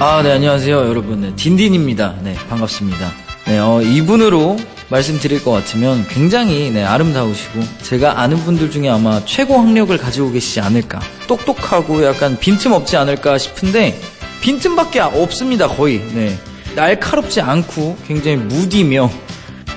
아, 0.00 0.22
네, 0.22 0.30
안녕하세요, 0.30 0.76
여러분. 0.76 1.22
네, 1.22 1.34
딘딘입니다. 1.34 2.14
네, 2.22 2.34
반갑습니다. 2.48 3.10
네, 3.48 3.58
어, 3.58 3.82
이분으로 3.82 4.56
말씀드릴 4.90 5.42
것 5.42 5.50
같으면 5.50 6.06
굉장히 6.08 6.70
네, 6.70 6.84
아름다우시고 6.84 7.60
제가 7.82 8.20
아는 8.20 8.36
분들 8.44 8.70
중에 8.70 8.88
아마 8.88 9.24
최고 9.24 9.58
학력을 9.58 9.96
가지고 9.98 10.30
계시지 10.30 10.60
않을까. 10.60 11.00
똑똑하고 11.26 12.04
약간 12.04 12.38
빈틈 12.38 12.72
없지 12.72 12.96
않을까 12.96 13.38
싶은데 13.38 14.00
빈틈밖에 14.40 15.00
없습니다, 15.00 15.66
거의. 15.66 15.98
네. 16.14 16.38
날카롭지 16.76 17.40
않고 17.40 17.98
굉장히 18.06 18.36
무디며 18.36 19.10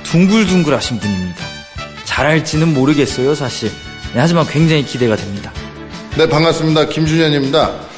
둥글둥글하신 0.03 0.99
분입니다. 0.99 1.45
잘할지는 2.05 2.75
모르겠어요, 2.75 3.33
사실. 3.33 3.69
네, 4.13 4.19
하지만 4.19 4.45
굉장히 4.45 4.85
기대가 4.85 5.16
됩니다. 5.16 5.52
네, 6.16 6.30
반갑습니다. 6.30 6.89
김준현입니다. 6.89 7.91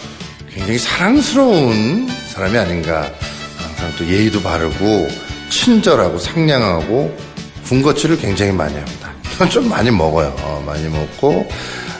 굉장히 0.53 0.77
사랑스러운 0.77 2.07
사람이 2.27 2.57
아닌가. 2.57 3.11
항상 3.57 3.91
또 3.97 4.07
예의도 4.07 4.41
바르고, 4.41 5.09
친절하고, 5.49 6.19
상냥하고, 6.19 7.17
군것질을 7.65 8.17
굉장히 8.19 8.51
많이 8.51 8.75
합니다. 8.75 9.11
좀 9.49 9.67
많이 9.67 9.89
먹어요. 9.89 10.33
어, 10.41 10.63
많이 10.65 10.87
먹고, 10.87 11.49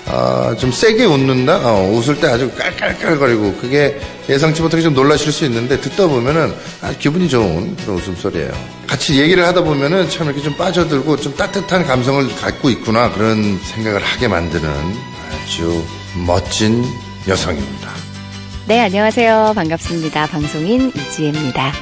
어, 0.05 0.55
좀 0.59 0.71
세게 0.71 1.05
웃는다? 1.05 1.62
어, 1.63 1.89
웃을 1.91 2.20
때 2.20 2.27
아주 2.27 2.52
깔깔깔거리고, 2.52 3.55
그게 3.55 3.99
예상치 4.29 4.62
못하게 4.62 4.84
좀 4.84 4.93
놀라실 4.93 5.31
수 5.31 5.45
있는데, 5.45 5.81
듣다 5.81 6.07
보면은 6.07 6.54
아주 6.81 6.99
기분이 6.99 7.27
좋은 7.27 7.76
그런 7.77 7.98
웃음소리예요. 7.98 8.51
같이 8.85 9.20
얘기를 9.20 9.45
하다 9.48 9.63
보면은 9.63 10.09
참 10.09 10.27
이렇게 10.27 10.43
좀 10.43 10.55
빠져들고, 10.55 11.17
좀 11.17 11.35
따뜻한 11.35 11.88
감성을 11.88 12.35
갖고 12.35 12.70
있구나, 12.70 13.12
그런 13.12 13.60
생각을 13.63 14.04
하게 14.04 14.27
만드는 14.27 14.70
아주 15.32 15.84
멋진 16.27 16.85
여성입니다. 17.27 17.93
네, 18.66 18.80
안녕하세요. 18.80 19.54
반갑습니다. 19.56 20.28
방송인 20.28 20.90
이지혜입니다. 20.96 21.74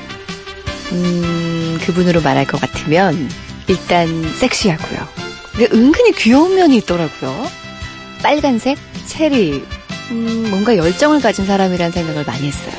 음, 0.92 1.78
그분으로 1.84 2.22
말할 2.22 2.46
것 2.48 2.60
같으면 2.60 3.30
일단 3.68 4.08
섹시하고요. 4.34 5.08
근데 5.52 5.68
은근히 5.76 6.12
귀여운 6.14 6.56
면이 6.56 6.78
있더라고요. 6.78 7.46
빨간색, 8.24 8.80
체리, 9.06 9.64
음, 10.10 10.48
뭔가 10.50 10.76
열정을 10.76 11.22
가진 11.22 11.46
사람이라는 11.46 11.92
생각을 11.92 12.24
많이 12.26 12.48
했어요. 12.48 12.74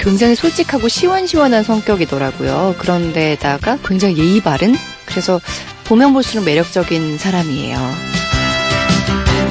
굉장히 0.00 0.34
솔직하고 0.34 0.88
시원시원한 0.88 1.64
성격이더라고요. 1.64 2.74
그런데다가 2.78 3.78
굉장히 3.84 4.18
예의 4.18 4.42
바른? 4.42 4.76
그래서 5.06 5.40
보면 5.84 6.12
볼수록 6.12 6.44
매력적인 6.44 7.16
사람이에요. 7.16 7.76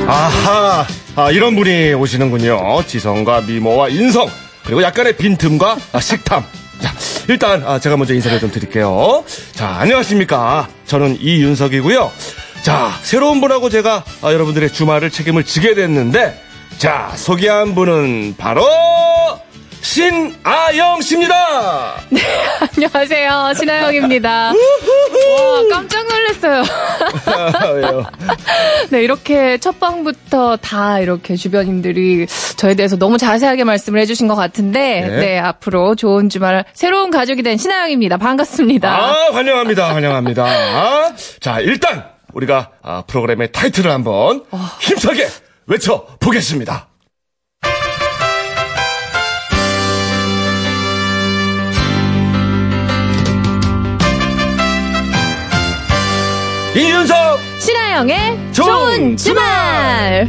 아하, 0.07 0.85
아, 1.15 1.31
이런 1.31 1.55
분이 1.55 1.93
오시는군요. 1.93 2.83
지성과 2.85 3.41
미모와 3.41 3.87
인성, 3.89 4.29
그리고 4.65 4.83
약간의 4.83 5.15
빈틈과 5.15 5.77
아, 5.93 5.99
식탐. 5.99 6.43
자, 6.81 6.93
일단 7.29 7.63
아, 7.65 7.79
제가 7.79 7.95
먼저 7.95 8.13
인사를 8.13 8.37
좀 8.41 8.51
드릴게요. 8.51 9.23
자, 9.53 9.77
안녕하십니까. 9.79 10.67
저는 10.85 11.17
이윤석이고요. 11.21 12.11
자, 12.63 12.91
새로운 13.01 13.39
분하고 13.39 13.69
제가 13.69 14.03
아, 14.23 14.33
여러분들의 14.33 14.73
주말을 14.73 15.09
책임을 15.09 15.45
지게 15.45 15.73
됐는데, 15.73 16.41
자, 16.77 17.13
소개한 17.15 17.75
분은 17.75 18.35
바로 18.37 18.65
신아영 19.85 20.99
씨입니다. 21.01 22.01
네, 22.09 22.19
안녕하세요. 22.75 23.53
신하영입니다. 23.55 24.47
와, 24.49 24.53
깜짝 25.69 26.05
놀랐어요. 26.07 26.63
왜요? 27.75 28.03
네, 28.89 29.03
이렇게 29.03 29.59
첫 29.59 29.79
방부터 29.79 30.57
다 30.57 30.99
이렇게 30.99 31.35
주변인들이 31.35 32.25
저에 32.57 32.73
대해서 32.73 32.97
너무 32.97 33.19
자세하게 33.19 33.63
말씀을 33.63 33.99
해주신 34.01 34.27
것 34.27 34.35
같은데, 34.35 35.01
네. 35.01 35.17
네, 35.17 35.39
앞으로 35.39 35.95
좋은 35.95 36.29
주말, 36.29 36.65
새로운 36.73 37.11
가족이 37.11 37.43
된 37.43 37.57
신하영입니다. 37.57 38.17
반갑습니다. 38.17 38.89
아, 38.89 39.29
환영합니다. 39.33 39.93
환영합니다. 39.93 40.45
아, 40.45 41.13
자, 41.39 41.59
일단 41.59 42.05
우리가 42.33 42.71
아, 42.81 43.03
프로그램의 43.05 43.51
타이틀을 43.51 43.91
한번 43.91 44.43
힘차게 44.81 45.27
외쳐 45.67 46.07
보겠습니다. 46.19 46.87
이윤석 56.75 57.15
신하영의 57.59 58.51
좋은 58.51 59.15
주말! 59.15 60.27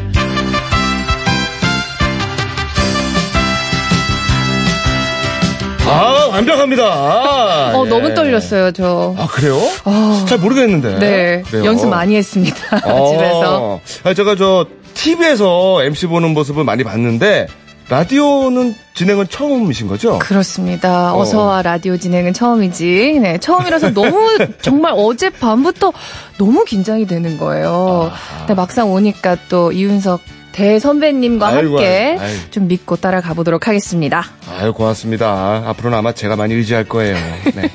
아 5.88 6.28
완벽합니다. 6.32 6.82
아, 6.84 7.72
어, 7.74 7.84
예. 7.84 7.88
너무 7.88 8.14
떨렸어요, 8.14 8.70
저. 8.72 9.14
아 9.18 9.26
그래요? 9.26 9.56
아. 9.84 10.24
잘 10.28 10.38
모르겠는데. 10.38 10.98
네, 10.98 11.42
그래요? 11.46 11.64
연습 11.64 11.88
많이 11.88 12.16
했습니다. 12.16 12.56
어. 12.84 13.10
집에서. 13.10 13.80
아, 14.04 14.14
제가 14.14 14.36
저 14.36 14.66
TV에서 14.94 15.82
MC 15.84 16.06
보는 16.06 16.32
모습을 16.34 16.62
많이 16.64 16.82
봤는데 16.84 17.46
라디오는 17.88 18.74
진행은 18.94 19.28
처음이신 19.28 19.86
거죠? 19.86 20.18
그렇습니다. 20.18 21.14
어. 21.14 21.20
어서와 21.20 21.62
라디오 21.62 21.96
진행은 21.96 22.32
처음이지. 22.32 23.20
네, 23.22 23.38
처음이라서 23.38 23.90
너무 23.94 24.36
정말 24.60 24.92
어제 24.96 25.30
밤부터 25.30 25.92
너무 26.38 26.64
긴장이 26.64 27.06
되는 27.06 27.38
거예요. 27.38 28.10
근데 28.38 28.54
막상 28.54 28.90
오니까 28.90 29.36
또 29.48 29.70
이윤석 29.70 30.20
대 30.50 30.78
선배님과 30.80 31.46
아이고, 31.48 31.76
함께 31.76 32.16
아이고. 32.18 32.40
좀 32.50 32.66
믿고 32.66 32.96
따라가 32.96 33.34
보도록 33.34 33.68
하겠습니다. 33.68 34.24
아유 34.58 34.72
고맙습니다. 34.72 35.62
앞으로는 35.66 35.96
아마 35.98 36.12
제가 36.12 36.34
많이 36.34 36.54
의지할 36.54 36.84
거예요. 36.84 37.14
네. 37.54 37.70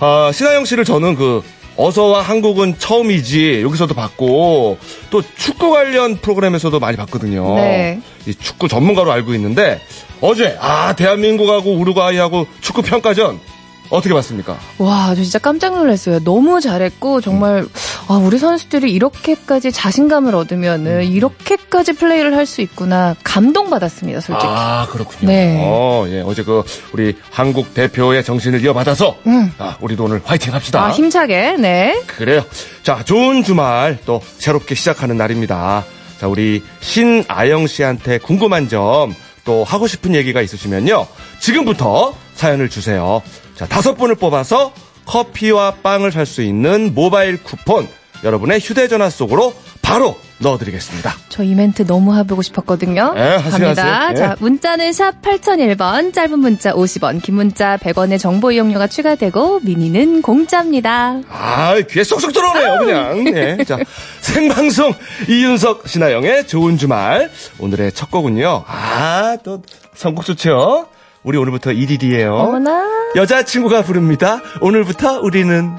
어, 0.00 0.30
신하영 0.32 0.64
씨를 0.64 0.84
저는 0.84 1.16
그 1.16 1.42
어서와 1.80 2.20
한국은 2.20 2.78
처음이지 2.78 3.62
여기서도 3.62 3.94
봤고 3.94 4.76
또 5.08 5.22
축구 5.36 5.70
관련 5.70 6.16
프로그램에서도 6.16 6.78
많이 6.78 6.98
봤거든요. 6.98 7.54
네. 7.54 8.00
이 8.26 8.34
축구 8.34 8.68
전문가로 8.68 9.10
알고 9.10 9.32
있는데 9.34 9.80
어제 10.20 10.58
아 10.60 10.94
대한민국하고 10.94 11.72
우루과이하고 11.72 12.46
축구 12.60 12.82
평가전 12.82 13.40
어떻게 13.88 14.12
봤습니까? 14.14 14.58
와, 14.78 15.14
저 15.14 15.22
진짜 15.22 15.38
깜짝 15.38 15.74
놀랐어요. 15.74 16.20
너무 16.20 16.60
잘했고 16.60 17.22
정말 17.22 17.66
아, 18.10 18.14
우리 18.16 18.38
선수들이 18.38 18.92
이렇게까지 18.92 19.70
자신감을 19.70 20.34
얻으면은 20.34 21.04
이렇게까지 21.04 21.92
플레이를 21.92 22.34
할 22.36 22.46
수 22.46 22.60
있구나 22.62 23.14
감동받았습니다, 23.22 24.20
솔직히. 24.20 24.48
아 24.50 24.86
그렇군요. 24.90 25.28
네. 25.30 25.56
어, 25.64 26.04
예, 26.08 26.20
어제 26.20 26.42
그 26.42 26.64
우리 26.92 27.16
한국 27.30 27.72
대표의 27.74 28.24
정신을 28.24 28.64
이어받아서 28.64 29.16
음. 29.26 29.52
아, 29.58 29.76
우리도 29.80 30.04
오늘 30.04 30.20
화이팅 30.24 30.52
합시다. 30.52 30.84
아, 30.84 30.90
힘차게. 30.90 31.56
네. 31.58 32.02
그래요. 32.06 32.42
자, 32.82 33.04
좋은 33.04 33.44
주말 33.44 33.98
또 34.06 34.20
새롭게 34.38 34.74
시작하는 34.74 35.16
날입니다. 35.16 35.84
자, 36.18 36.26
우리 36.26 36.62
신아영 36.80 37.66
씨한테 37.68 38.18
궁금한 38.18 38.68
점 38.68 39.14
또 39.44 39.64
하고 39.64 39.86
싶은 39.86 40.14
얘기가 40.14 40.42
있으시면요. 40.42 41.06
지금부터 41.40 42.14
사연을 42.34 42.68
주세요. 42.68 43.22
자, 43.54 43.66
다섯 43.66 43.94
분을 43.94 44.14
뽑아서 44.16 44.72
커피와 45.06 45.76
빵을 45.82 46.12
살 46.12 46.26
수 46.26 46.42
있는 46.42 46.92
모바일 46.94 47.42
쿠폰 47.42 47.88
여러분의 48.24 48.60
휴대전화 48.60 49.10
속으로 49.10 49.54
바로 49.82 50.16
넣어드리겠습니다. 50.38 51.14
저이 51.28 51.54
멘트 51.54 51.86
너무 51.86 52.16
해보고 52.16 52.42
싶었거든요. 52.42 53.12
네, 53.14 53.20
하세요, 53.36 53.50
갑니다. 53.50 54.00
하세요. 54.08 54.10
예. 54.10 54.14
자, 54.14 54.36
문자는 54.38 54.92
샵 54.92 55.20
8001번, 55.22 56.14
짧은 56.14 56.38
문자 56.38 56.72
50원, 56.72 57.22
긴 57.22 57.34
문자 57.34 57.76
100원의 57.76 58.18
정보 58.18 58.52
이용료가 58.52 58.86
추가되고, 58.86 59.60
미니는 59.62 60.22
공짜입니다. 60.22 61.20
아, 61.28 61.74
귀에 61.90 62.04
쏙쏙 62.04 62.32
들어오네요, 62.32 62.78
그냥. 62.78 63.24
네. 63.24 63.64
자, 63.64 63.78
생방송 64.20 64.94
이윤석 65.28 65.88
신하영의 65.88 66.46
좋은 66.46 66.78
주말. 66.78 67.30
오늘의 67.58 67.92
첫 67.92 68.10
곡은요. 68.10 68.64
아, 68.66 69.36
또 69.42 69.62
선곡 69.94 70.24
좋죠? 70.24 70.86
우리 71.22 71.36
오늘부터 71.36 71.70
1일이에요. 71.70 72.32
어머나. 72.32 72.88
여자친구가 73.16 73.82
부릅니다. 73.82 74.40
오늘부터 74.62 75.20
우리는 75.20 75.70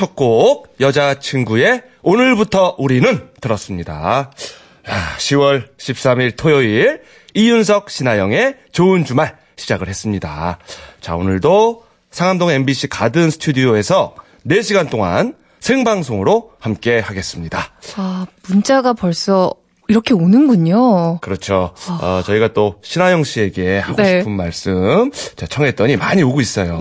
첫 0.00 0.16
곡, 0.16 0.74
여자친구의 0.80 1.82
오늘부터 2.00 2.76
우리는 2.78 3.28
들었습니다. 3.38 4.30
아, 4.86 5.16
10월 5.18 5.76
13일 5.76 6.38
토요일, 6.38 7.02
이윤석, 7.34 7.90
신하영의 7.90 8.56
좋은 8.72 9.04
주말 9.04 9.36
시작을 9.56 9.88
했습니다. 9.88 10.58
자, 11.02 11.16
오늘도 11.16 11.84
상암동 12.12 12.48
MBC 12.48 12.88
가든 12.88 13.28
스튜디오에서 13.28 14.14
4시간 14.46 14.88
동안 14.88 15.34
생방송으로 15.58 16.52
함께 16.58 16.98
하겠습니다. 17.00 17.70
아, 17.96 18.24
문자가 18.48 18.94
벌써 18.94 19.52
이렇게 19.88 20.14
오는군요. 20.14 21.18
그렇죠. 21.20 21.74
어, 22.00 22.22
저희가 22.24 22.54
또 22.54 22.76
신하영 22.80 23.24
씨에게 23.24 23.80
하고 23.80 24.00
네. 24.00 24.20
싶은 24.20 24.32
말씀 24.32 25.10
자, 25.36 25.46
청했더니 25.46 25.98
많이 25.98 26.22
오고 26.22 26.40
있어요. 26.40 26.80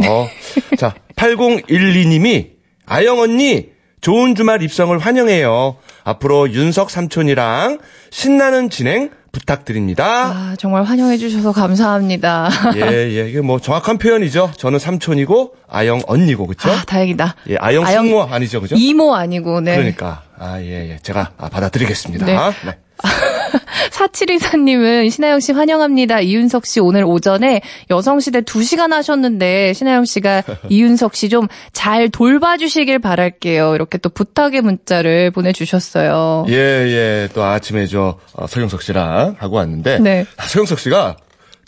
자, 0.77 0.95
8012님이 1.17 2.58
아영 2.89 3.19
언니 3.19 3.69
좋은 4.01 4.33
주말 4.33 4.63
입성을 4.63 4.97
환영해요. 4.97 5.77
앞으로 6.03 6.51
윤석 6.51 6.89
삼촌이랑 6.89 7.77
신나는 8.09 8.71
진행 8.71 9.11
부탁드립니다. 9.31 10.05
아, 10.05 10.55
정말 10.57 10.83
환영해 10.83 11.17
주셔서 11.17 11.51
감사합니다. 11.51 12.49
예, 12.77 12.81
예. 12.81 13.29
이게 13.29 13.41
뭐 13.41 13.59
정확한 13.59 13.99
표현이죠. 13.99 14.53
저는 14.57 14.79
삼촌이고 14.79 15.53
아영 15.67 16.01
언니고 16.07 16.47
그렇죠? 16.47 16.71
아, 16.71 16.81
다행이다. 16.87 17.35
예, 17.49 17.57
아영 17.59 17.85
아영 17.85 18.05
숙모 18.05 18.23
아니죠, 18.23 18.59
그죠? 18.59 18.75
이모 18.75 19.13
아니고, 19.13 19.61
네. 19.61 19.75
그러니까 19.75 20.23
아, 20.39 20.59
예, 20.59 20.89
예. 20.89 20.99
제가 21.03 21.33
아, 21.37 21.49
받아드리겠습니다. 21.49 22.25
네. 22.25 22.35
네. 22.65 22.77
사칠이사님은 23.91 25.09
신하영 25.09 25.39
씨 25.39 25.51
환영합니다. 25.51 26.21
이윤석 26.21 26.65
씨 26.65 26.79
오늘 26.79 27.03
오전에 27.03 27.61
여성시대 27.89 28.41
2시간 28.41 28.91
하셨는데 28.91 29.73
신하영 29.73 30.05
씨가 30.05 30.43
이윤석 30.69 31.15
씨 31.15 31.29
좀 31.29 31.47
잘 31.73 32.09
돌봐주시길 32.09 32.99
바랄게요. 32.99 33.75
이렇게 33.75 33.97
또 33.97 34.09
부탁의 34.09 34.61
문자를 34.61 35.31
보내주셨어요. 35.31 36.45
예, 36.49 36.53
예. 36.53 37.29
또 37.33 37.43
아침에 37.43 37.85
저 37.87 38.17
어, 38.33 38.47
서영석 38.47 38.81
씨랑 38.81 39.35
하고 39.39 39.57
왔는데 39.57 39.99
네. 39.99 40.25
아, 40.37 40.43
서영석 40.47 40.79
씨가 40.79 41.17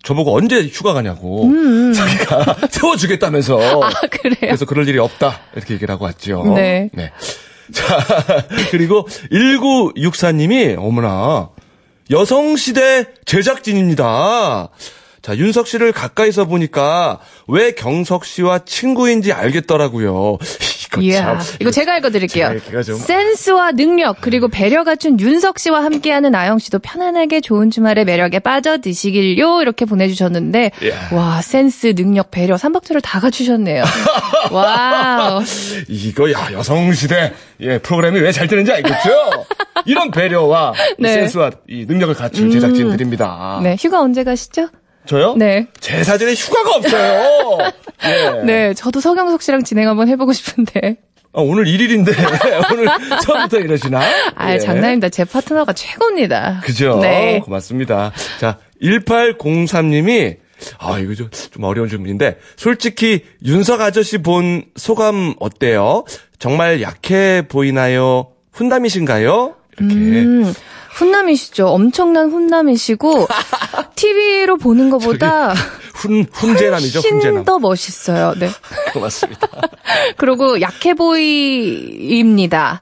저보고 0.03 0.35
언제 0.35 0.61
휴가 0.63 0.93
가냐고 0.93 1.45
음. 1.45 1.93
자기가 1.93 2.67
세워주겠다면서 2.71 3.59
아, 3.83 3.89
그래요? 4.09 4.35
그래서 4.41 4.65
그럴 4.65 4.87
일이 4.87 4.97
없다 4.99 5.39
이렇게 5.55 5.75
얘기를 5.75 5.93
하고 5.93 6.05
왔죠. 6.05 6.43
네. 6.55 6.89
자 7.71 7.99
그리고 8.71 9.07
1964님이 9.31 10.75
어머나 10.77 11.49
여성시대 12.11 13.05
제작진입니다. 13.25 14.69
자, 15.21 15.37
윤석 15.37 15.67
씨를 15.67 15.91
가까이서 15.93 16.45
보니까 16.45 17.19
왜 17.47 17.71
경석 17.71 18.25
씨와 18.25 18.59
친구인지 18.65 19.31
알겠더라고요. 19.31 20.37
이거. 20.99 21.37
이거 21.59 21.71
제가 21.71 21.97
읽어드릴게요. 21.97 22.59
제가 22.59 22.83
센스와 22.97 23.71
능력 23.71 24.17
그리고 24.19 24.47
배려 24.47 24.83
갖춘 24.83 25.19
윤석 25.19 25.59
씨와 25.59 25.83
함께하는 25.85 26.35
아영 26.35 26.59
씨도 26.59 26.79
편안하게 26.79 27.41
좋은 27.41 27.69
주말에 27.71 28.03
매력에 28.03 28.39
빠져 28.39 28.77
드시길요 28.79 29.61
이렇게 29.61 29.85
보내주셨는데 29.85 30.71
이야. 30.83 31.09
와 31.13 31.41
센스, 31.41 31.93
능력, 31.95 32.31
배려 32.31 32.57
삼박자를 32.57 33.01
다 33.01 33.19
갖추셨네요. 33.19 33.83
와우. 34.51 35.41
이거 35.87 36.31
야 36.31 36.49
여성 36.51 36.91
시대 36.93 37.33
예 37.59 37.77
프로그램이 37.77 38.19
왜 38.19 38.31
잘 38.31 38.47
되는지 38.47 38.71
알겠죠? 38.71 39.09
이런 39.85 40.09
배려와 40.09 40.73
이 40.75 40.95
네. 41.03 41.13
센스와 41.13 41.51
이 41.67 41.85
능력을 41.85 42.15
갖춘 42.15 42.49
제작진들입니다. 42.49 43.59
네, 43.63 43.75
휴가 43.79 43.99
언제 44.01 44.23
가시죠? 44.23 44.69
저요? 45.05 45.35
네. 45.35 45.67
제 45.79 46.03
사진에 46.03 46.33
휴가가 46.33 46.75
없어요. 46.75 47.57
예. 48.05 48.43
네, 48.45 48.73
저도 48.73 48.99
서경석 48.99 49.41
씨랑 49.41 49.63
진행 49.63 49.87
한번 49.87 50.07
해보고 50.07 50.33
싶은데. 50.33 50.97
아, 51.33 51.39
오늘 51.41 51.63
1일인데 51.65 52.11
오늘 52.73 52.87
처음부터 53.23 53.59
이러시나? 53.59 54.01
아, 54.35 54.53
예. 54.53 54.59
장난입니다. 54.59 55.09
제 55.09 55.23
파트너가 55.23 55.73
최고입니다. 55.73 56.61
그죠? 56.63 56.99
네. 57.01 57.39
고맙습니다. 57.39 58.11
자, 58.39 58.57
1803님이 58.81 60.37
아, 60.77 60.99
이거 60.99 61.15
좀, 61.15 61.29
좀 61.31 61.63
어려운 61.63 61.89
질문인데, 61.89 62.37
솔직히, 62.55 63.23
윤석 63.43 63.81
아저씨 63.81 64.19
본 64.19 64.65
소감 64.75 65.33
어때요? 65.39 66.05
정말 66.37 66.81
약해 66.81 67.43
보이나요? 67.47 68.27
훈남이신가요? 68.51 69.55
이렇게. 69.79 69.95
음, 69.95 70.53
훈남이시죠. 70.93 71.67
엄청난 71.67 72.31
훈남이시고, 72.31 73.27
TV로 73.95 74.57
보는 74.57 74.89
것보다 74.89 75.53
훈, 75.93 76.25
훈제남이죠, 76.31 76.99
훈제남. 76.99 77.45
더 77.45 77.59
멋있어요. 77.59 78.33
네. 78.39 78.49
고맙습니다. 78.93 79.47
그리고 80.17 80.59
약해 80.61 80.93
보이입니다. 80.93 82.81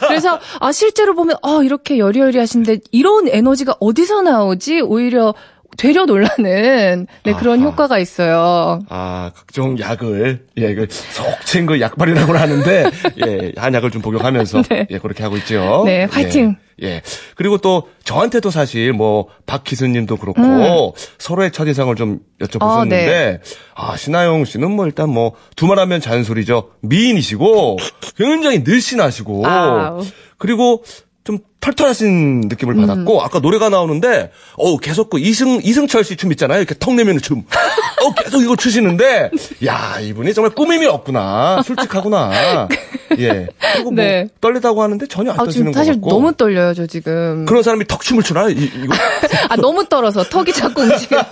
그래서 0.00 0.38
아 0.60 0.72
실제로 0.72 1.14
보면 1.14 1.36
어 1.42 1.62
이렇게 1.62 1.98
여리여리하신데 1.98 2.78
이런 2.92 3.28
에너지가 3.28 3.76
어디서 3.80 4.22
나오지? 4.22 4.80
오히려 4.80 5.34
되려 5.76 6.04
놀라는 6.04 7.06
네, 7.24 7.32
그런 7.34 7.60
아하. 7.60 7.70
효과가 7.70 7.98
있어요. 7.98 8.80
아, 8.88 9.30
각종 9.34 9.78
약을, 9.78 10.46
예, 10.58 10.70
이거 10.70 10.86
속 10.88 11.26
챙그 11.44 11.80
약발이라고는 11.80 12.40
하는데, 12.40 12.84
예, 13.26 13.52
한약을 13.56 13.90
좀 13.90 14.02
복용하면서, 14.02 14.62
네. 14.62 14.86
예, 14.90 14.98
그렇게 14.98 15.22
하고 15.22 15.36
있죠. 15.38 15.82
네, 15.86 16.04
화이팅! 16.04 16.56
예, 16.82 16.86
예. 16.86 17.02
그리고 17.34 17.58
또, 17.58 17.88
저한테도 18.04 18.50
사실, 18.50 18.92
뭐, 18.92 19.28
박희순 19.46 19.92
님도 19.92 20.16
그렇고, 20.16 20.94
서로의 21.18 21.50
첫인상을 21.50 21.94
좀 21.96 22.20
여쭤보셨는데, 22.40 22.62
어, 22.62 22.84
네. 22.84 23.40
아, 23.74 23.96
신하영 23.96 24.44
씨는 24.44 24.70
뭐, 24.70 24.86
일단 24.86 25.10
뭐, 25.10 25.32
두말하면 25.56 26.00
잔소리죠. 26.00 26.70
미인이시고, 26.82 27.78
굉장히 28.16 28.60
늘씬하시고, 28.60 29.46
아우. 29.46 30.04
그리고, 30.38 30.82
좀 31.26 31.38
털털하신 31.60 32.42
느낌을 32.48 32.76
받았고 32.76 33.20
아까 33.22 33.40
노래가 33.40 33.68
나오는데 33.68 34.30
어 34.56 34.76
계속 34.78 35.10
그 35.10 35.18
이승 35.18 35.60
이승철 35.62 36.04
씨 36.04 36.16
춤 36.16 36.30
있잖아요 36.30 36.58
이렇게 36.60 36.76
턱 36.78 36.94
내미는 36.94 37.20
춤. 37.20 37.42
어 38.04 38.14
계속 38.14 38.40
이거 38.42 38.54
추시는데 38.54 39.30
야 39.66 39.98
이분이 40.00 40.32
정말 40.32 40.52
꾸밈이 40.54 40.86
없구나 40.86 41.62
솔직하구나. 41.64 42.68
예. 43.18 43.48
그리고 43.72 43.90
뭐 43.90 44.04
네. 44.04 44.28
떨리다고 44.40 44.82
하는데 44.82 45.04
전혀 45.06 45.30
안 45.30 45.36
아, 45.36 45.38
떨리는 45.44 45.52
지금 45.52 45.72
것 45.72 45.78
사실 45.78 45.94
같고. 45.94 46.10
너무 46.10 46.32
떨려요, 46.34 46.74
저 46.74 46.86
지금. 46.86 47.46
그런 47.46 47.62
사람이 47.62 47.86
턱 47.86 48.02
춤을 48.02 48.22
추나? 48.22 48.48
이, 48.48 48.52
이거 48.52 48.94
아, 49.48 49.56
너무 49.56 49.88
떨어서 49.88 50.22
턱이 50.24 50.52
자꾸 50.52 50.82
움직여. 50.82 51.24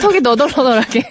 턱이 0.00 0.20
너덜너덜하게. 0.20 1.02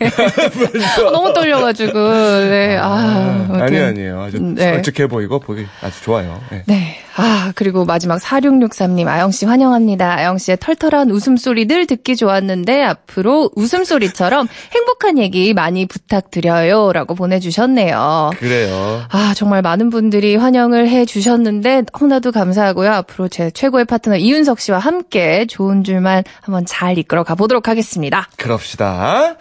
너무 1.12 1.34
떨려가지고, 1.34 1.94
네, 1.94 2.78
아. 2.78 3.48
아무튼. 3.50 3.62
아니 3.62 3.80
아니에요. 3.80 4.22
아주 4.22 4.40
네. 4.40 4.76
솔직해 4.76 5.08
보이고 5.08 5.40
보기 5.40 5.66
아주 5.82 6.02
좋아요. 6.04 6.40
예. 6.54 6.64
네. 6.68 7.00
아, 7.18 7.52
그리고 7.56 7.84
마지막 7.84 8.22
4663님, 8.22 9.08
아영씨 9.08 9.46
환영합니다. 9.46 10.18
아영씨의 10.18 10.58
털털한 10.60 11.10
웃음소리 11.10 11.66
늘 11.66 11.88
듣기 11.88 12.16
좋았는데, 12.16 12.84
앞으로 12.84 13.50
웃음소리처럼 13.56 14.48
행복한 14.72 15.18
얘기 15.18 15.54
많이 15.54 15.88
부탁드려요. 15.88 16.94
라고 16.94 17.16
보내주셨네요. 17.16 18.32
그래요. 18.38 19.04
아, 19.10 19.34
정말 19.36 19.64
많은 19.64 19.90
분들이 19.90 20.36
환영을 20.36 20.88
해 20.90 21.06
주셨는데, 21.06 21.86
너무나도 21.92 22.32
감사하고요. 22.32 22.92
앞으로 22.92 23.28
제 23.30 23.50
최고의 23.50 23.86
파트너 23.86 24.18
이윤석 24.18 24.60
씨와 24.60 24.78
함께 24.78 25.48
좋은 25.48 25.84
줄만 25.84 26.24
한번 26.42 26.66
잘 26.68 27.00
이끌어 27.00 27.24
가보도록 27.24 27.68
하겠습니다. 27.68 28.28
그럽시다. 28.38 29.38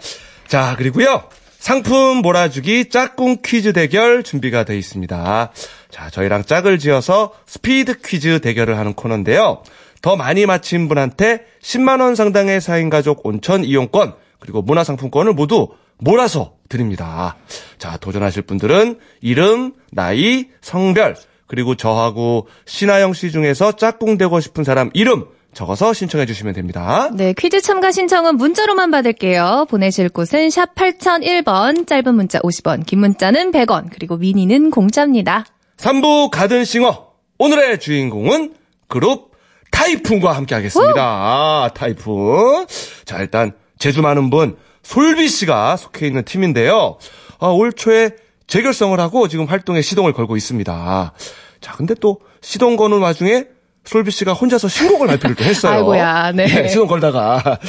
자, 0.47 0.75
그리고요. 0.77 1.23
상품 1.59 2.17
몰아주기 2.17 2.89
짝꿍 2.89 3.37
퀴즈 3.43 3.73
대결 3.73 4.23
준비가 4.23 4.63
돼 4.63 4.77
있습니다. 4.77 5.51
자, 5.89 6.09
저희랑 6.09 6.43
짝을 6.43 6.79
지어서 6.79 7.33
스피드 7.45 8.01
퀴즈 8.01 8.41
대결을 8.41 8.77
하는 8.77 8.93
코너인데요. 8.93 9.63
더 10.01 10.15
많이 10.15 10.45
맞힌 10.45 10.87
분한테 10.87 11.45
10만원 11.61 12.15
상당의 12.15 12.59
4인 12.59 12.89
가족 12.89 13.25
온천 13.25 13.63
이용권, 13.63 14.13
그리고 14.39 14.61
문화상품권을 14.61 15.33
모두 15.33 15.69
몰아서 15.97 16.53
드립니다. 16.69 17.35
자, 17.77 17.97
도전하실 17.97 18.43
분들은 18.43 18.99
이름, 19.21 19.73
나이, 19.91 20.47
성별, 20.61 21.15
그리고 21.47 21.75
저하고 21.75 22.47
신하영 22.65 23.13
씨 23.13 23.31
중에서 23.31 23.71
짝꿍 23.71 24.17
되고 24.17 24.39
싶은 24.39 24.63
사람 24.63 24.89
이름 24.93 25.25
적어서 25.53 25.93
신청해 25.93 26.25
주시면 26.27 26.53
됩니다. 26.53 27.09
네, 27.15 27.33
퀴즈 27.33 27.61
참가 27.61 27.91
신청은 27.91 28.35
문자로만 28.35 28.91
받을게요. 28.91 29.65
보내실 29.69 30.09
곳은 30.09 30.51
샵 30.51 30.75
8001번, 30.75 31.87
짧은 31.87 32.13
문자 32.13 32.39
50원, 32.39 32.85
긴 32.85 32.99
문자는 32.99 33.51
100원, 33.51 33.87
그리고 33.91 34.17
미니는 34.17 34.69
공짜입니다. 34.69 35.45
3부 35.77 36.29
가든싱어. 36.31 37.07
오늘의 37.39 37.79
주인공은 37.79 38.55
그룹 38.87 39.31
타이푼과 39.71 40.33
함께 40.33 40.55
하겠습니다. 40.55 41.01
아, 41.03 41.69
타이푼. 41.73 42.65
자, 43.05 43.19
일단 43.19 43.51
제주 43.77 44.01
많은 44.01 44.29
분 44.29 44.57
솔비 44.81 45.27
씨가 45.29 45.77
속해 45.77 46.07
있는 46.07 46.23
팀인데요. 46.23 46.97
아, 47.39 47.47
올 47.47 47.71
초에 47.73 48.11
재결성을 48.47 48.99
하고 48.99 49.27
지금 49.27 49.45
활동에 49.45 49.81
시동을 49.81 50.13
걸고 50.13 50.35
있습니다. 50.35 51.13
자, 51.61 51.73
근데 51.73 51.93
또 51.99 52.19
시동 52.41 52.75
거는 52.75 52.99
와중에 52.99 53.45
솔비 53.83 54.09
씨가 54.11 54.33
혼자서 54.33 54.67
신곡을 54.67 55.07
발표를 55.07 55.35
또 55.35 55.43
했어요. 55.45 55.73
아이고야, 55.73 56.31
네. 56.31 56.67
시동 56.69 56.87
걸다가. 56.87 57.59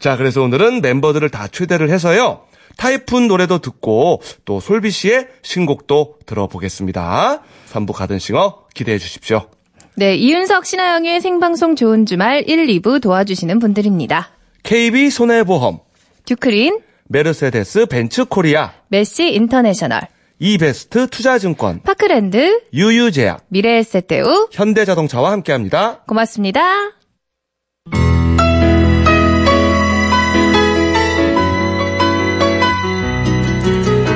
자, 0.00 0.16
그래서 0.16 0.42
오늘은 0.42 0.80
멤버들을 0.80 1.28
다 1.28 1.48
초대를 1.48 1.90
해서요. 1.90 2.42
타이푼 2.78 3.26
노래도 3.28 3.58
듣고 3.58 4.22
또 4.46 4.60
솔비 4.60 4.90
씨의 4.90 5.26
신곡도 5.42 6.20
들어보겠습니다. 6.24 7.42
3부 7.70 7.92
가든싱어 7.92 8.68
기대해 8.72 8.98
주십시오. 8.98 9.48
네, 9.96 10.14
이윤석, 10.14 10.64
신아영의 10.64 11.20
생방송 11.20 11.74
좋은 11.74 12.06
주말 12.06 12.48
1, 12.48 12.66
2부 12.80 13.02
도와주시는 13.02 13.58
분들입니다. 13.58 14.30
KB 14.62 15.10
손해보험, 15.10 15.80
듀크린, 16.24 16.78
메르세데스 17.08 17.86
벤츠 17.86 18.24
코리아, 18.24 18.72
메시 18.88 19.34
인터내셔널, 19.34 20.02
이베스트 20.38 21.08
투자증권, 21.08 21.82
파크랜드, 21.82 22.60
유유제약, 22.72 23.46
미래에셋대우, 23.48 24.50
현대자동차와 24.52 25.32
함께합니다. 25.32 26.04
고맙습니다. 26.06 26.60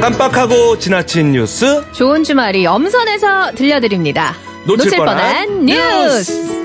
깜빡하고 0.02 0.80
지나친 0.80 1.30
뉴스 1.30 1.80
좋은 1.92 2.24
주말이 2.24 2.66
엄선해서 2.66 3.52
들려드립니다. 3.52 4.34
놓칠 4.66 4.96
뻔한 4.96 5.64
뉴스. 5.64 6.64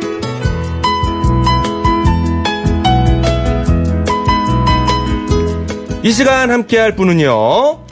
이 6.02 6.12
시간 6.12 6.50
함께할 6.50 6.96
분은요 6.96 7.86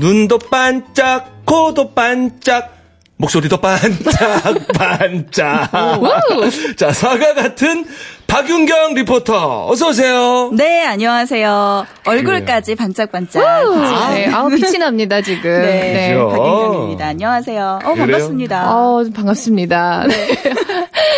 눈도 0.00 0.38
반짝 0.38 1.44
코도 1.44 1.94
반짝 1.94 2.79
목소리도 3.20 3.58
반짝 3.58 4.54
반짝 4.74 5.70
자 6.76 6.90
사과 6.90 7.34
같은 7.34 7.84
박윤경 8.26 8.94
리포터 8.94 9.68
어서 9.68 9.88
오세요 9.88 10.50
네, 10.54 10.86
안녕하세요. 10.86 11.84
얼굴까지 12.06 12.76
반짝반짝. 12.76 13.42
네, 14.12 14.26
아우, 14.32 14.48
빛이 14.48 14.78
납니다, 14.78 15.20
지금. 15.20 15.50
네, 15.62 16.12
그죠? 16.14 16.28
박인경입니다. 16.28 17.06
안녕하세요. 17.06 17.78
어, 17.84 17.92
그래요? 17.92 17.96
반갑습니다. 18.06 18.72
어, 18.76 19.04
반갑습니다. 19.14 20.06
네. 20.08 20.28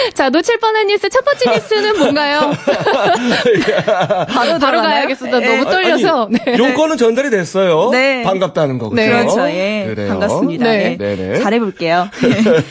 자, 0.14 0.30
놓칠 0.30 0.58
뻔한 0.58 0.86
뉴스 0.86 1.08
첫 1.08 1.24
번째 1.24 1.50
뉴스는 1.54 1.98
뭔가요? 1.98 2.52
바로, 4.28 4.58
바로? 4.58 4.80
가야겠습니다. 4.82 5.38
네. 5.38 5.56
너무 5.56 5.70
떨려서. 5.70 6.26
아니, 6.26 6.38
네. 6.44 6.58
요거는 6.58 6.96
전달이 6.96 7.30
됐어요 7.30 7.90
네. 7.90 8.22
반갑다는 8.22 8.78
거 8.78 8.90
네. 8.92 9.08
그죠? 9.08 9.34
그렇죠. 9.34 9.48
예. 9.50 9.84
그래요. 9.88 10.08
반갑습니다. 10.10 10.64
네. 10.64 10.96
네. 10.98 11.16
네네. 11.16 11.40
잘해볼게요. 11.40 12.08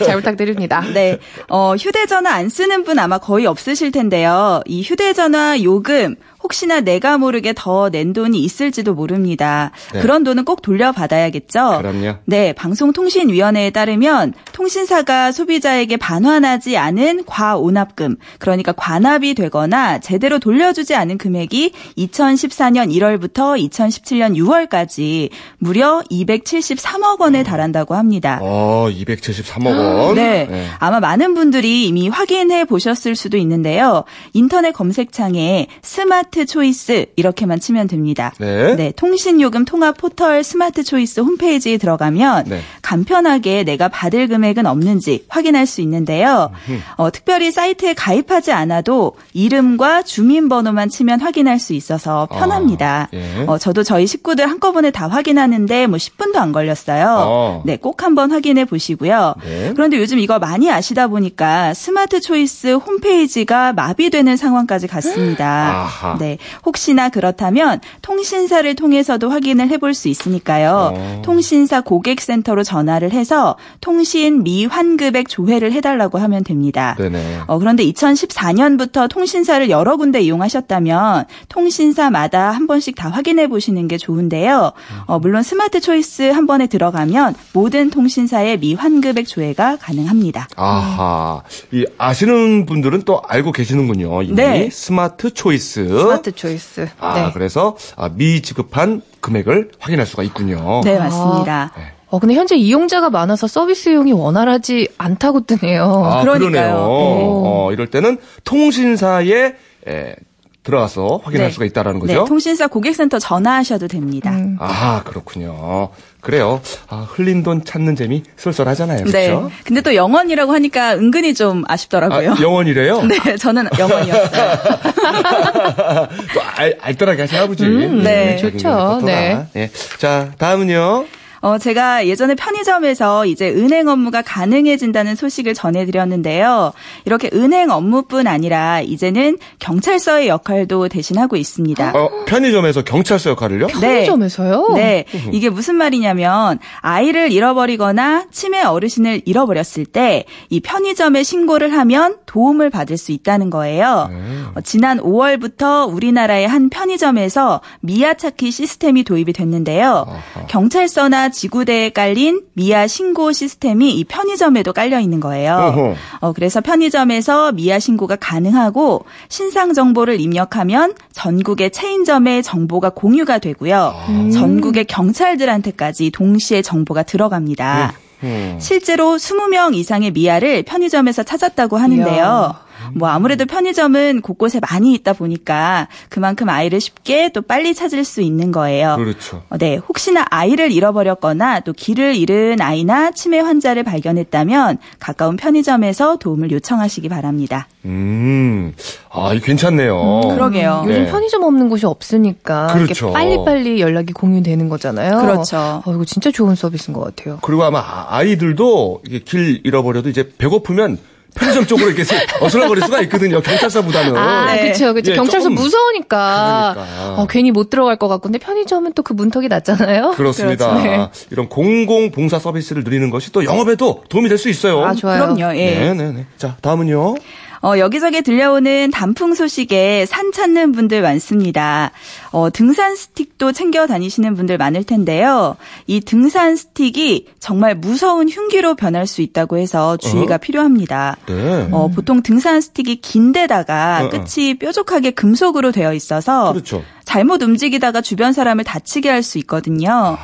잘 0.05 0.15
부탁드립니다. 0.15 0.83
네. 0.93 1.17
어, 1.49 1.75
휴대전화 1.75 2.31
안 2.31 2.49
쓰는 2.49 2.83
분 2.83 2.99
아마 2.99 3.17
거의 3.17 3.45
없으실 3.45 3.91
텐데요. 3.91 4.61
이 4.65 4.81
휴대전화 4.81 5.63
요금, 5.63 6.15
혹시나 6.43 6.81
내가 6.81 7.17
모르게 7.17 7.53
더 7.55 7.89
낸 7.91 8.13
돈이 8.13 8.39
있을지도 8.39 8.93
모릅니다. 8.93 9.71
네. 9.93 10.01
그런 10.01 10.23
돈은 10.23 10.45
꼭 10.45 10.61
돌려받아야겠죠. 10.61 11.77
그럼요. 11.79 12.15
네, 12.25 12.53
방송통신위원회에 12.53 13.69
따르면 13.71 14.33
통신사가 14.53 15.31
소비자에게 15.31 15.97
반환하지 15.97 16.77
않은 16.77 17.25
과오납금, 17.25 18.15
그러니까 18.39 18.71
관합이 18.71 19.33
되거나 19.33 19.99
제대로 19.99 20.39
돌려주지 20.39 20.95
않은 20.95 21.17
금액이 21.17 21.73
2014년 21.97 22.93
1월부터 22.95 23.59
2017년 23.69 24.35
6월까지 24.37 25.29
무려 25.57 26.01
273억 26.09 27.19
원에 27.19 27.43
달한다고 27.43 27.95
합니다. 27.95 28.39
어 28.41 28.87
273억 28.91 29.65
원 29.67 30.15
네. 30.15 30.67
아마 30.79 30.99
많은 30.99 31.33
분들이 31.33 31.87
이미 31.87 32.07
확인해 32.07 32.65
보셨을 32.65 33.15
수도 33.15 33.37
있는데요. 33.37 34.03
인터넷 34.33 34.71
검색창에 34.71 35.67
스마트 35.81 36.30
초이스 36.45 37.07
이렇게만 37.15 37.59
치면 37.59 37.87
됩니다. 37.87 38.33
네. 38.39 38.91
통신요금 38.95 39.65
통합 39.65 39.97
포털 39.97 40.43
스마트 40.43 40.83
초이스 40.83 41.19
홈페이지에 41.19 41.77
들어가면 41.77 42.45
네. 42.47 42.61
간편하게 42.91 43.63
내가 43.63 43.87
받을 43.87 44.27
금액은 44.27 44.65
없는지 44.65 45.23
확인할 45.29 45.65
수 45.65 45.79
있는데요. 45.79 46.51
어, 46.97 47.09
특별히 47.09 47.49
사이트에 47.49 47.93
가입하지 47.93 48.51
않아도 48.51 49.13
이름과 49.31 50.01
주민번호만 50.01 50.89
치면 50.89 51.21
확인할 51.21 51.57
수 51.57 51.71
있어서 51.71 52.27
편합니다. 52.29 53.07
아, 53.13 53.15
예. 53.15 53.45
어, 53.47 53.57
저도 53.57 53.83
저희 53.83 54.05
식구들 54.07 54.49
한꺼번에 54.49 54.91
다 54.91 55.07
확인하는데 55.07 55.87
뭐 55.87 55.97
10분도 55.97 56.35
안 56.35 56.51
걸렸어요. 56.51 57.15
어. 57.19 57.63
네, 57.65 57.77
꼭 57.77 58.03
한번 58.03 58.29
확인해 58.31 58.65
보시고요. 58.65 59.35
네. 59.41 59.71
그런데 59.73 59.97
요즘 59.97 60.19
이거 60.19 60.37
많이 60.37 60.69
아시다 60.69 61.07
보니까 61.07 61.73
스마트 61.73 62.19
초이스 62.19 62.73
홈페이지가 62.73 63.71
마비되는 63.71 64.35
상황까지 64.35 64.87
갔습니다. 64.87 65.83
아하. 65.83 66.17
네, 66.19 66.39
혹시나 66.65 67.07
그렇다면 67.07 67.79
통신사를 68.01 68.75
통해서도 68.75 69.29
확인을 69.29 69.69
해볼 69.69 69.93
수 69.93 70.09
있으니까요. 70.09 70.93
어. 70.93 71.21
통신사 71.23 71.79
고객센터로 71.79 72.63
전 72.63 72.80
화를 72.89 73.11
해서 73.11 73.55
통신 73.81 74.43
미환급액 74.43 75.29
조회를 75.29 75.71
해달라고 75.71 76.17
하면 76.19 76.43
됩니다. 76.43 76.95
네네. 76.97 77.41
어, 77.47 77.59
그런데 77.59 77.83
2014년부터 77.85 79.09
통신사를 79.09 79.69
여러 79.69 79.97
군데 79.97 80.21
이용하셨다면 80.21 81.25
통신사마다 81.49 82.51
한 82.51 82.67
번씩 82.67 82.95
다 82.95 83.09
확인해 83.09 83.47
보시는 83.47 83.87
게 83.87 83.97
좋은데요. 83.97 84.71
어, 85.05 85.19
물론 85.19 85.43
스마트 85.43 85.79
초이스 85.79 86.31
한 86.31 86.47
번에 86.47 86.67
들어가면 86.67 87.35
모든 87.53 87.89
통신사의 87.89 88.59
미환급액 88.59 89.27
조회가 89.27 89.77
가능합니다. 89.77 90.47
아하. 90.55 91.41
이 91.71 91.85
아시는 91.97 92.65
분들은 92.65 93.03
또 93.03 93.21
알고 93.27 93.51
계시는군요. 93.51 94.23
이미 94.23 94.35
네. 94.35 94.69
스마트 94.71 95.33
초이스. 95.33 95.87
스마트 95.87 96.31
초이스. 96.33 96.89
아, 96.99 97.13
네. 97.15 97.31
그래서 97.33 97.75
아, 97.95 98.09
미지급한 98.09 99.01
금액을 99.19 99.71
확인할 99.79 100.05
수가 100.05 100.23
있군요. 100.23 100.81
네, 100.83 100.97
맞습니다. 100.97 101.71
어, 102.11 102.19
근데 102.19 102.35
현재 102.35 102.55
이용자가 102.57 103.09
많아서 103.09 103.47
서비스 103.47 103.84
이용이 103.84 104.11
원활하지 104.11 104.89
않다고 104.97 105.45
뜨네요. 105.45 105.85
아, 106.05 106.21
그러니까요. 106.23 106.51
그러네요. 106.51 106.73
네. 106.75 106.81
어, 106.83 107.69
이럴 107.71 107.87
때는 107.87 108.17
통신사에 108.43 109.53
에, 109.87 110.15
들어가서 110.63 111.21
확인할 111.23 111.47
네. 111.47 111.53
수가 111.53 111.65
있다라는 111.65 112.01
네, 112.01 112.13
거죠. 112.13 112.25
통신사 112.25 112.67
고객센터 112.67 113.17
전화하셔도 113.17 113.87
됩니다. 113.87 114.31
아, 114.59 115.01
그렇군요. 115.05 115.89
그래요. 116.19 116.61
아, 116.87 117.07
흘린 117.09 117.41
돈 117.43 117.63
찾는 117.63 117.95
재미 117.95 118.21
쏠쏠하잖아요. 118.35 119.05
네. 119.05 119.11
그렇죠? 119.29 119.49
근데 119.63 119.81
또 119.81 119.95
영원이라고 119.95 120.51
하니까 120.51 120.93
은근히 120.95 121.33
좀 121.33 121.63
아쉽더라고요. 121.67 122.33
아, 122.33 122.35
영원이래요? 122.41 123.01
네, 123.07 123.37
저는 123.37 123.69
영원이었어요. 123.79 124.57
또 126.35 126.41
알, 126.57 126.77
알뜰하게 126.79 127.21
하시나 127.21 127.47
보지. 127.47 127.65
네. 128.03 128.37
좋죠. 128.37 128.99
네. 129.03 129.47
네. 129.53 129.71
자, 129.97 130.29
다음은요. 130.37 131.05
어, 131.41 131.57
제가 131.57 132.07
예전에 132.07 132.35
편의점에서 132.35 133.25
이제 133.25 133.49
은행 133.49 133.87
업무가 133.87 134.21
가능해진다는 134.21 135.15
소식을 135.15 135.53
전해드렸는데요. 135.53 136.71
이렇게 137.05 137.29
은행 137.33 137.69
업무뿐 137.71 138.27
아니라 138.27 138.81
이제는 138.81 139.37
경찰서의 139.59 140.27
역할도 140.27 140.87
대신하고 140.87 141.35
있습니다. 141.35 141.93
어, 141.95 142.09
편의점에서 142.25 142.83
경찰서 142.83 143.31
역할을요? 143.31 143.67
편의점에서요? 143.67 144.73
네. 144.75 145.05
이게 145.31 145.49
무슨 145.49 145.75
말이냐면 145.75 146.59
아이를 146.81 147.31
잃어버리거나 147.31 148.25
치매 148.31 148.61
어르신을 148.61 149.23
잃어버렸을 149.25 149.85
때 149.85 150.25
이 150.49 150.59
편의점에 150.59 151.23
신고를 151.23 151.73
하면 151.77 152.17
도움을 152.25 152.69
받을 152.69 152.97
수 152.97 153.11
있다는 153.11 153.49
거예요. 153.49 154.09
어, 154.55 154.61
지난 154.61 154.99
5월부터 154.99 155.91
우리나라의 155.93 156.47
한 156.47 156.69
편의점에서 156.69 157.61
미아 157.81 158.13
찾기 158.15 158.51
시스템이 158.51 159.03
도입이 159.03 159.33
됐는데요. 159.33 160.05
경찰서나 160.47 161.30
지구대에 161.31 161.89
깔린 161.89 162.41
미아 162.53 162.87
신고 162.87 163.31
시스템이 163.31 163.93
이 163.95 164.03
편의점에도 164.03 164.73
깔려 164.73 164.99
있는 164.99 165.19
거예요. 165.19 165.95
어, 166.19 166.33
그래서 166.33 166.61
편의점에서 166.61 167.53
미아 167.53 167.79
신고가 167.79 168.15
가능하고 168.17 169.05
신상 169.29 169.73
정보를 169.73 170.19
입력하면 170.21 170.93
전국의 171.13 171.71
체인점의 171.71 172.43
정보가 172.43 172.91
공유가 172.91 173.39
되고요. 173.39 173.93
전국의 174.31 174.85
경찰들한테까지 174.85 176.11
동시에 176.11 176.61
정보가 176.61 177.03
들어갑니다. 177.03 177.93
음. 178.23 178.57
실제로 178.59 179.15
20명 179.15 179.73
이상의 179.75 180.11
미아를 180.11 180.63
편의점에서 180.63 181.23
찾았다고 181.23 181.77
하는데요. 181.77 182.55
뭐 182.93 183.09
아무래도 183.09 183.45
편의점은 183.45 184.21
곳곳에 184.21 184.59
많이 184.59 184.93
있다 184.93 185.13
보니까 185.13 185.87
그만큼 186.09 186.49
아이를 186.49 186.79
쉽게 186.81 187.29
또 187.33 187.41
빨리 187.41 187.73
찾을 187.73 188.03
수 188.03 188.21
있는 188.21 188.51
거예요. 188.51 188.95
그렇죠. 188.97 189.43
어, 189.49 189.57
네, 189.57 189.75
혹시나 189.77 190.25
아이를 190.29 190.71
잃어버렸거나 190.71 191.61
또 191.61 191.73
길을 191.73 192.15
잃은 192.15 192.61
아이나 192.61 193.11
치매 193.11 193.39
환자를 193.39 193.83
발견했다면 193.83 194.77
가까운 194.99 195.37
편의점에서 195.37 196.17
도움을 196.17 196.51
요청하시기 196.51 197.07
바랍니다. 197.09 197.67
음, 197.85 198.73
아, 199.09 199.33
괜찮네요. 199.41 200.21
그러게요. 200.35 200.83
요즘 200.87 201.03
네. 201.05 201.09
편의점 201.11 201.43
없는 201.43 201.69
곳이 201.69 201.85
없으니까 201.85 202.67
그렇죠. 202.73 203.07
이렇게 203.07 203.13
빨리빨리 203.13 203.81
연락이 203.81 204.13
공유되는 204.13 204.69
거잖아요. 204.69 205.19
그렇죠. 205.19 205.81
어, 205.85 205.93
이거 205.93 206.05
진짜 206.05 206.31
좋은 206.31 206.55
서비스인 206.55 206.93
것 206.95 207.01
같아요. 207.03 207.39
그리고 207.41 207.63
아마 207.63 207.79
아- 207.79 208.07
아이들도 208.17 209.01
이게 209.07 209.19
길 209.19 209.61
잃어버려도 209.63 210.09
이제 210.09 210.31
배고프면 210.37 210.97
편의점 211.35 211.65
쪽으로 211.65 211.89
이렇게 211.89 212.03
어슬렁거릴 212.41 212.83
수가 212.83 213.01
있거든요. 213.01 213.41
경찰서보다는. 213.41 214.15
아, 214.17 214.53
네. 214.55 214.71
그쵸, 214.71 214.93
그쵸. 214.93 215.11
예, 215.11 215.15
경찰서 215.15 215.49
무서우니까. 215.49 216.71
그러니까. 216.75 217.21
어, 217.21 217.27
괜히 217.27 217.51
못 217.51 217.69
들어갈 217.69 217.95
것 217.97 218.07
같고. 218.07 218.23
근데 218.23 218.37
편의점은 218.39 218.93
또 218.93 219.01
그 219.03 219.13
문턱이 219.13 219.47
낮잖아요. 219.47 220.11
그렇습니다. 220.11 220.69
그렇죠. 220.69 220.87
네. 220.87 221.07
이런 221.31 221.49
공공 221.49 222.11
봉사 222.11 222.37
서비스를 222.39 222.83
누리는 222.83 223.09
것이 223.09 223.31
또 223.31 223.43
영업에도 223.43 224.03
도움이 224.09 224.29
될 224.29 224.37
수 224.37 224.49
있어요. 224.49 224.83
아, 224.85 224.93
좋아요. 224.93 225.33
그럼요. 225.35 225.55
예. 225.57 225.75
네 225.79 225.93
네 225.93 226.11
네. 226.11 226.25
자, 226.37 226.55
다음은요. 226.61 227.15
어, 227.63 227.77
여기저기 227.77 228.21
들려오는 228.21 228.89
단풍 228.91 229.33
소식에 229.35 230.05
산 230.07 230.31
찾는 230.31 230.71
분들 230.71 231.01
많습니다. 231.01 231.91
어, 232.31 232.49
등산 232.49 232.95
스틱도 232.95 233.51
챙겨 233.51 233.85
다니시는 233.85 234.35
분들 234.35 234.57
많을 234.57 234.83
텐데요. 234.83 235.55
이 235.85 235.99
등산 236.01 236.55
스틱이 236.55 237.27
정말 237.39 237.75
무서운 237.75 238.29
흉기로 238.29 238.75
변할 238.75 239.05
수 239.05 239.21
있다고 239.21 239.57
해서 239.57 239.97
주의가 239.97 240.37
필요합니다. 240.37 241.17
네. 241.27 241.67
어, 241.71 241.87
보통 241.89 242.23
등산 242.23 242.61
스틱이 242.61 243.01
긴데다가 243.01 244.01
어, 244.01 244.05
어. 244.05 244.09
끝이 244.09 244.57
뾰족하게 244.57 245.11
금속으로 245.11 245.71
되어 245.71 245.93
있어서 245.93 246.53
그렇죠. 246.53 246.83
잘못 247.05 247.43
움직이다가 247.43 248.01
주변 248.01 248.33
사람을 248.33 248.63
다치게 248.63 249.09
할 249.09 249.21
수 249.21 249.37
있거든요. 249.39 250.17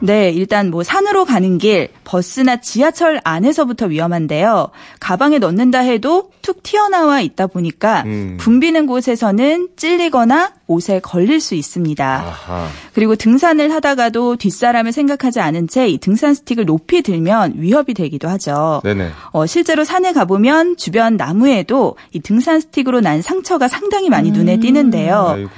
네, 0.00 0.30
일단 0.30 0.70
뭐 0.70 0.82
산으로 0.82 1.24
가는 1.26 1.58
길, 1.58 1.88
버스나 2.04 2.60
지하철 2.60 3.20
안에서부터 3.24 3.86
위험한데요. 3.86 4.70
가방에 5.00 5.38
넣는다 5.38 5.80
해도 5.80 6.30
툭 6.40 6.62
튀어나와 6.62 7.20
있다 7.20 7.46
보니까 7.46 8.02
음. 8.06 8.36
붐비는 8.40 8.86
곳에서는 8.86 9.68
찔리거나 9.76 10.52
옷에 10.66 11.00
걸릴 11.00 11.40
수 11.40 11.54
있습니다. 11.54 12.04
아하. 12.04 12.68
그리고 12.94 13.16
등산을 13.16 13.72
하다가도 13.72 14.36
뒷사람을 14.36 14.92
생각하지 14.92 15.40
않은 15.40 15.68
채 15.68 15.90
이 15.90 15.98
등산 15.98 16.34
스틱을 16.34 16.66
높이 16.66 17.02
들면 17.02 17.54
위협이 17.56 17.94
되기도 17.94 18.28
하죠. 18.28 18.80
네네. 18.84 19.10
어, 19.32 19.46
실제로 19.46 19.84
산에 19.84 20.12
가보면 20.12 20.76
주변 20.76 21.16
나무에도 21.16 21.96
이 22.12 22.20
등산 22.20 22.60
스틱으로 22.60 23.00
난 23.00 23.22
상처가 23.22 23.66
상당히 23.66 24.08
많이 24.08 24.30
눈에 24.30 24.60
띄는데요. 24.60 25.34
아이고. 25.34 25.50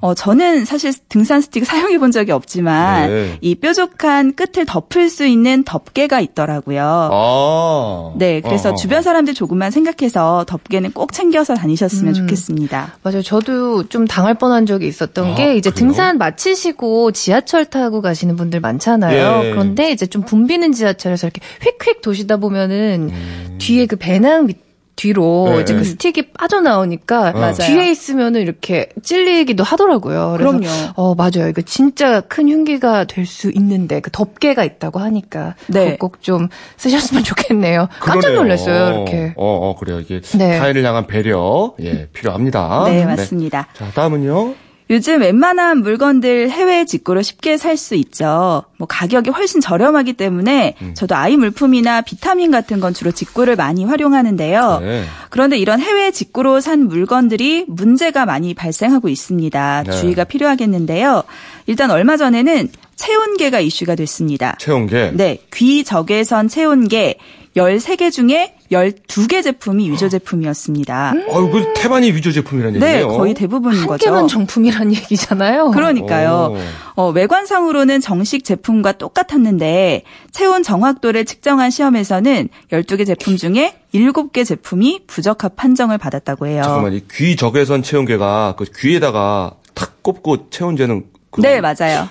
어, 0.00 0.14
저는 0.14 0.64
사실 0.64 0.92
등산 1.08 1.40
스틱 1.40 1.66
사용해 1.66 1.98
본 1.98 2.12
적이 2.12 2.32
없지만 2.32 3.10
네. 3.10 3.38
이 3.40 3.56
뾰족한 3.56 4.34
끝을 4.34 4.64
덮을 4.64 5.10
수 5.10 5.26
있는 5.26 5.64
덮개가 5.64 6.20
있더라고요. 6.20 7.10
아. 7.12 8.12
네, 8.16 8.40
그래서 8.40 8.70
어, 8.70 8.72
어, 8.72 8.74
주변 8.76 8.98
어. 8.98 9.02
사람들 9.02 9.34
조금만 9.34 9.72
생각해서 9.72 10.44
덮개는 10.46 10.92
꼭 10.92 11.12
챙겨서 11.12 11.56
다니셨으면 11.56 12.14
좋겠습니다. 12.14 12.98
맞아요. 13.02 13.22
저도 13.22 13.88
좀 13.88 14.06
당할 14.06 14.34
뻔한 14.34 14.66
적이 14.66 14.86
있었던 14.86 15.32
아, 15.32 15.34
게 15.34 15.56
이제 15.56 15.70
그래요? 15.70 15.88
등산 15.88 16.18
마치시고 16.18 17.10
지하철 17.12 17.64
타고 17.64 18.00
가시는 18.00 18.36
분들 18.36 18.60
많잖아요. 18.60 19.46
예. 19.46 19.50
그런데 19.50 19.90
이제 19.90 20.06
좀 20.06 20.22
붐비는 20.22 20.72
지하철에서 20.72 21.26
이렇게 21.26 21.40
휙휙 21.60 22.02
도시다 22.02 22.36
보면은 22.36 23.10
음. 23.12 23.56
뒤에 23.58 23.86
그 23.86 23.96
배낭 23.96 24.46
밑 24.46 24.67
뒤로 24.98 25.48
네, 25.54 25.60
이제 25.62 25.74
네. 25.74 25.78
그 25.78 25.84
스틱이 25.84 26.32
빠져나오니까 26.36 27.30
맞아요. 27.32 27.52
뒤에 27.54 27.88
있으면은 27.90 28.40
이렇게 28.40 28.88
찔리기도 29.02 29.62
하더라고요. 29.62 30.34
그래서 30.36 30.50
그럼요. 30.58 30.66
어 30.96 31.14
맞아요. 31.14 31.48
이거 31.48 31.62
진짜 31.62 32.20
큰 32.22 32.48
흉기가 32.48 33.04
될 33.04 33.24
수 33.28 33.50
있는데 33.54 34.00
그 34.00 34.10
덮개가 34.10 34.64
있다고 34.64 34.98
하니까 35.00 35.54
네. 35.68 35.96
꼭좀 35.98 36.48
쓰셨으면 36.78 37.22
좋겠네요. 37.24 37.88
깜짝 38.00 38.20
그러네요. 38.30 38.40
놀랐어요. 38.42 38.90
이렇게. 38.94 39.34
어, 39.36 39.68
어, 39.70 39.76
그래요. 39.78 40.00
이게 40.00 40.20
네. 40.36 40.58
타인을 40.58 40.82
향한 40.84 41.06
배려, 41.06 41.74
예, 41.82 42.08
필요합니다. 42.12 42.84
네, 42.86 43.04
맞습니다. 43.04 43.68
자, 43.74 43.90
다음은요. 43.94 44.54
요즘 44.90 45.20
웬만한 45.20 45.82
물건들 45.82 46.50
해외 46.50 46.84
직구로 46.84 47.22
쉽게 47.22 47.56
살 47.56 47.76
수 47.76 47.94
있죠. 47.94 48.64
뭐 48.78 48.88
가격이 48.88 49.30
훨씬 49.30 49.60
저렴하기 49.60 50.14
때문에 50.14 50.76
음. 50.82 50.94
저도 50.94 51.14
아이 51.14 51.36
물품이나 51.36 52.00
비타민 52.00 52.50
같은 52.50 52.80
건 52.80 52.94
주로 52.94 53.12
직구를 53.12 53.54
많이 53.56 53.84
활용하는데요. 53.84 54.78
네. 54.80 55.04
그런데 55.30 55.58
이런 55.58 55.80
해외 55.80 56.10
직구로 56.10 56.60
산 56.60 56.88
물건들이 56.88 57.66
문제가 57.68 58.26
많이 58.26 58.54
발생하고 58.54 59.08
있습니다. 59.08 59.84
네. 59.86 59.92
주의가 59.92 60.24
필요하겠는데요. 60.24 61.22
일단 61.66 61.90
얼마 61.90 62.16
전에는 62.16 62.68
체온계가 62.98 63.60
이슈가 63.60 63.94
됐습니다. 63.94 64.56
체온계. 64.58 65.12
네, 65.14 65.38
귀 65.54 65.84
적외선 65.84 66.48
체온계 66.48 67.16
13개 67.56 68.12
중에 68.12 68.54
12개 68.70 69.42
제품이 69.42 69.90
위조 69.90 70.08
제품이었습니다. 70.08 71.14
어유 71.30 71.50
그 71.50 71.72
태반이 71.74 72.12
위조 72.12 72.30
제품이라는 72.30 72.78
네, 72.78 72.86
얘기예요. 72.86 73.08
거의 73.08 73.34
대부분인 73.34 73.80
한 73.80 73.86
거죠. 73.86 74.04
개만 74.04 74.28
정품이란 74.28 74.92
얘기잖아요. 74.94 75.70
그러니까요. 75.70 76.54
오. 76.96 77.02
어, 77.02 77.10
외관상으로는 77.10 78.00
정식 78.00 78.44
제품과 78.44 78.92
똑같았는데 78.92 80.02
체온 80.32 80.62
정확도를 80.62 81.24
측정한 81.24 81.70
시험에서는 81.70 82.48
12개 82.72 83.06
제품 83.06 83.36
중에 83.36 83.74
7개 83.94 84.44
제품이 84.44 85.04
부적합 85.06 85.56
판정을 85.56 85.98
받았다고 85.98 86.46
해요. 86.46 86.62
잠깐만, 86.64 86.92
이 86.94 87.00
귀 87.10 87.34
적외선 87.36 87.82
체온계가 87.82 88.54
그 88.58 88.66
귀에다가 88.76 89.52
탁 89.74 90.02
꼽고 90.02 90.50
체온재는 90.50 91.06
그 91.30 91.40
네, 91.40 91.60
맞아요. 91.60 92.08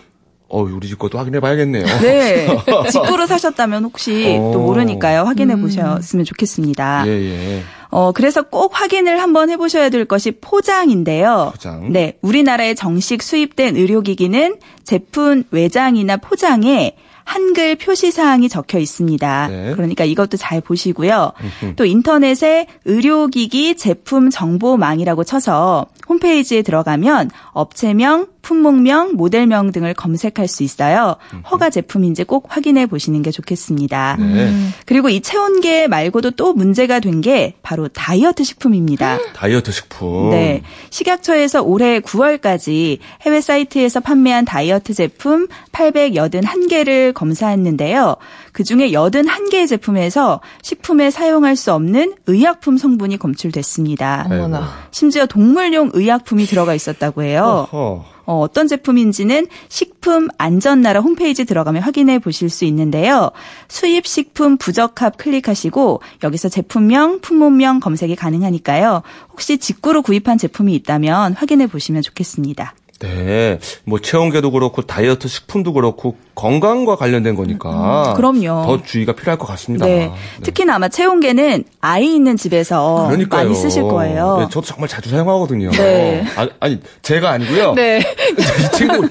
어, 0.50 0.62
우리 0.62 0.88
집 0.88 0.98
것도 0.98 1.18
확인해 1.18 1.40
봐야겠네요. 1.40 1.86
네. 2.02 2.48
직구로 2.92 3.26
사셨다면 3.28 3.84
혹시 3.84 4.38
오. 4.40 4.52
또 4.54 4.60
모르니까요. 4.60 5.24
확인해 5.24 5.60
보셨으면 5.60 6.26
좋겠습니다. 6.26 7.04
예, 7.08 7.12
예. 7.12 7.64
어, 7.90 8.12
그래서 8.12 8.44
꼭 8.44 8.80
확인을 8.80 9.22
한번 9.22 9.50
해보셔야 9.50 9.90
될 9.90 10.06
것이 10.06 10.32
포장인데요. 10.32 11.50
포장. 11.54 11.92
네. 11.92 12.18
우리나라에 12.22 12.74
정식 12.76 13.24
수입된 13.24 13.76
의료기기는 13.76 14.58
제품 14.84 15.44
외장이나 15.52 16.18
포장에 16.18 16.96
한글 17.24 17.76
표시 17.76 18.10
사항이 18.10 18.48
적혀 18.48 18.80
있습니다. 18.80 19.48
네. 19.50 19.74
그러니까 19.74 20.06
이것도 20.06 20.38
잘 20.38 20.62
보시고요. 20.62 21.34
또 21.76 21.84
인터넷에 21.84 22.68
의료기기 22.86 23.76
제품 23.76 24.30
정보망이라고 24.30 25.26
쳐서 25.26 25.88
홈페이지에 26.08 26.62
들어가면 26.62 27.30
업체명, 27.52 28.28
품목명, 28.48 29.16
모델명 29.16 29.74
등을 29.74 29.94
검색할 29.94 30.48
수 30.48 30.64
있어요. 30.64 31.18
허가 31.52 31.70
제품인지 31.70 32.24
꼭 32.24 32.46
확인해 32.48 32.86
보시는 32.86 33.22
게 33.22 33.30
좋겠습니다. 33.30 34.16
네. 34.20 34.54
그리고 34.86 35.10
이 35.10 35.20
체온계 35.22 35.88
말고도 35.90 36.32
또 36.32 36.54
문제가 36.54 37.02
된 37.02 37.18
게 37.18 37.56
바로 37.64 37.88
다이어트 37.88 38.44
식품입니다. 38.44 39.18
다이어트 39.34 39.72
식품. 39.72 40.30
네. 40.30 40.62
식약처에서 40.92 41.64
올해 41.64 42.00
9월까지 42.00 43.00
해외 43.24 43.42
사이트에서 43.42 44.02
판매한 44.02 44.46
다이어트 44.46 44.94
제품 44.94 45.48
881개를 45.72 47.14
검사했는데요. 47.14 48.16
그 48.54 48.64
중에 48.64 48.92
81개의 48.92 49.68
제품에서 49.68 50.42
식품에 50.62 51.10
사용할 51.10 51.56
수 51.56 51.74
없는 51.74 52.14
의약품 52.28 52.78
성분이 52.78 53.18
검출됐습니다. 53.18 54.28
어머나. 54.30 54.70
심지어 54.92 55.26
동물용 55.26 55.90
의약품이 55.94 56.46
들어가 56.46 56.76
있었다고 56.76 57.24
해요. 57.24 57.68
어허. 57.72 58.17
어, 58.28 58.42
어떤 58.42 58.68
제품인지는 58.68 59.48
식품 59.70 60.28
안전나라 60.38 61.00
홈페이지 61.00 61.46
들어가면 61.46 61.82
확인해 61.82 62.20
보실 62.20 62.50
수 62.50 62.66
있는데요. 62.66 63.32
수입 63.70 64.06
식품 64.06 64.58
부적합 64.58 65.18
클릭하시고 65.18 66.02
여기서 66.24 66.50
제품명, 66.50 67.22
품목명 67.22 67.80
검색이 67.80 68.16
가능하니까요. 68.18 69.02
혹시 69.32 69.58
직구로 69.58 70.02
구입한 70.02 70.38
제품이 70.38 70.76
있다면 70.76 71.34
확인해 71.34 71.68
보시면 71.68 72.02
좋겠습니다. 72.02 72.76
네. 73.00 73.60
뭐 73.86 74.00
체온계도 74.00 74.52
그렇고 74.52 74.82
다이어트 74.82 75.28
식품도 75.28 75.74
그렇고 75.74 76.18
건강과 76.38 76.98
관련된 76.98 77.36
거니까. 77.36 78.12
음, 78.12 78.14
그럼요. 78.14 78.64
더 78.68 78.84
주의가 78.84 79.14
필요할 79.14 79.40
것 79.40 79.48
같습니다. 79.48 79.88
네. 79.88 80.12
특히나 80.44 80.76
아마 80.76 80.88
체온계는 80.88 81.64
아이 81.82 82.14
있는 82.14 82.38
집에서 82.38 83.08
그러니까요. 83.08 83.44
많이 83.44 83.56
쓰실 83.56 83.82
거예요. 83.82 84.38
네, 84.42 84.46
저도 84.52 84.68
정말 84.68 84.88
자주 84.88 85.10
사용하거든요. 85.10 85.72
네. 85.72 86.24
아, 86.36 86.48
아니, 86.60 86.80
제가 87.02 87.32
아니고요. 87.32 87.74
네. 87.74 88.02
이 88.38 88.78
친구, 88.78 89.10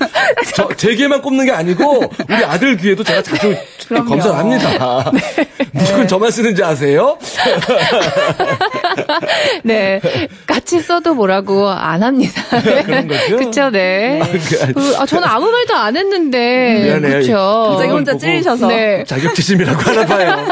저, 0.54 0.68
제 0.76 0.94
귀에만 0.94 1.20
꼽는 1.20 1.46
게 1.46 1.50
아니고, 1.50 2.04
우리 2.28 2.44
아들 2.44 2.76
귀에도 2.76 3.02
제가 3.02 3.22
자주. 3.22 3.56
검사를 3.88 4.36
합니다. 4.36 5.10
무조건 5.72 6.08
저만 6.08 6.30
쓰는지 6.30 6.62
아세요? 6.62 7.18
네. 9.62 10.00
같이 10.46 10.80
써도 10.80 11.14
뭐라고 11.14 11.68
안 11.68 12.02
합니다. 12.02 12.42
그런 12.84 13.06
거죠? 13.06 13.36
그쵸, 13.38 13.70
네. 13.70 14.20
아, 14.98 15.06
저는 15.06 15.28
아무 15.28 15.50
말도 15.50 15.74
안 15.74 15.96
했는데. 15.96 16.82
미안해요. 16.84 17.15
그쵸. 17.20 17.66
갑자기 17.70 17.90
혼자 17.92 18.16
찔리셔서. 18.16 18.66
네. 18.68 19.04
자격지심이라고 19.04 19.80
하나 19.80 20.06
봐요. 20.06 20.46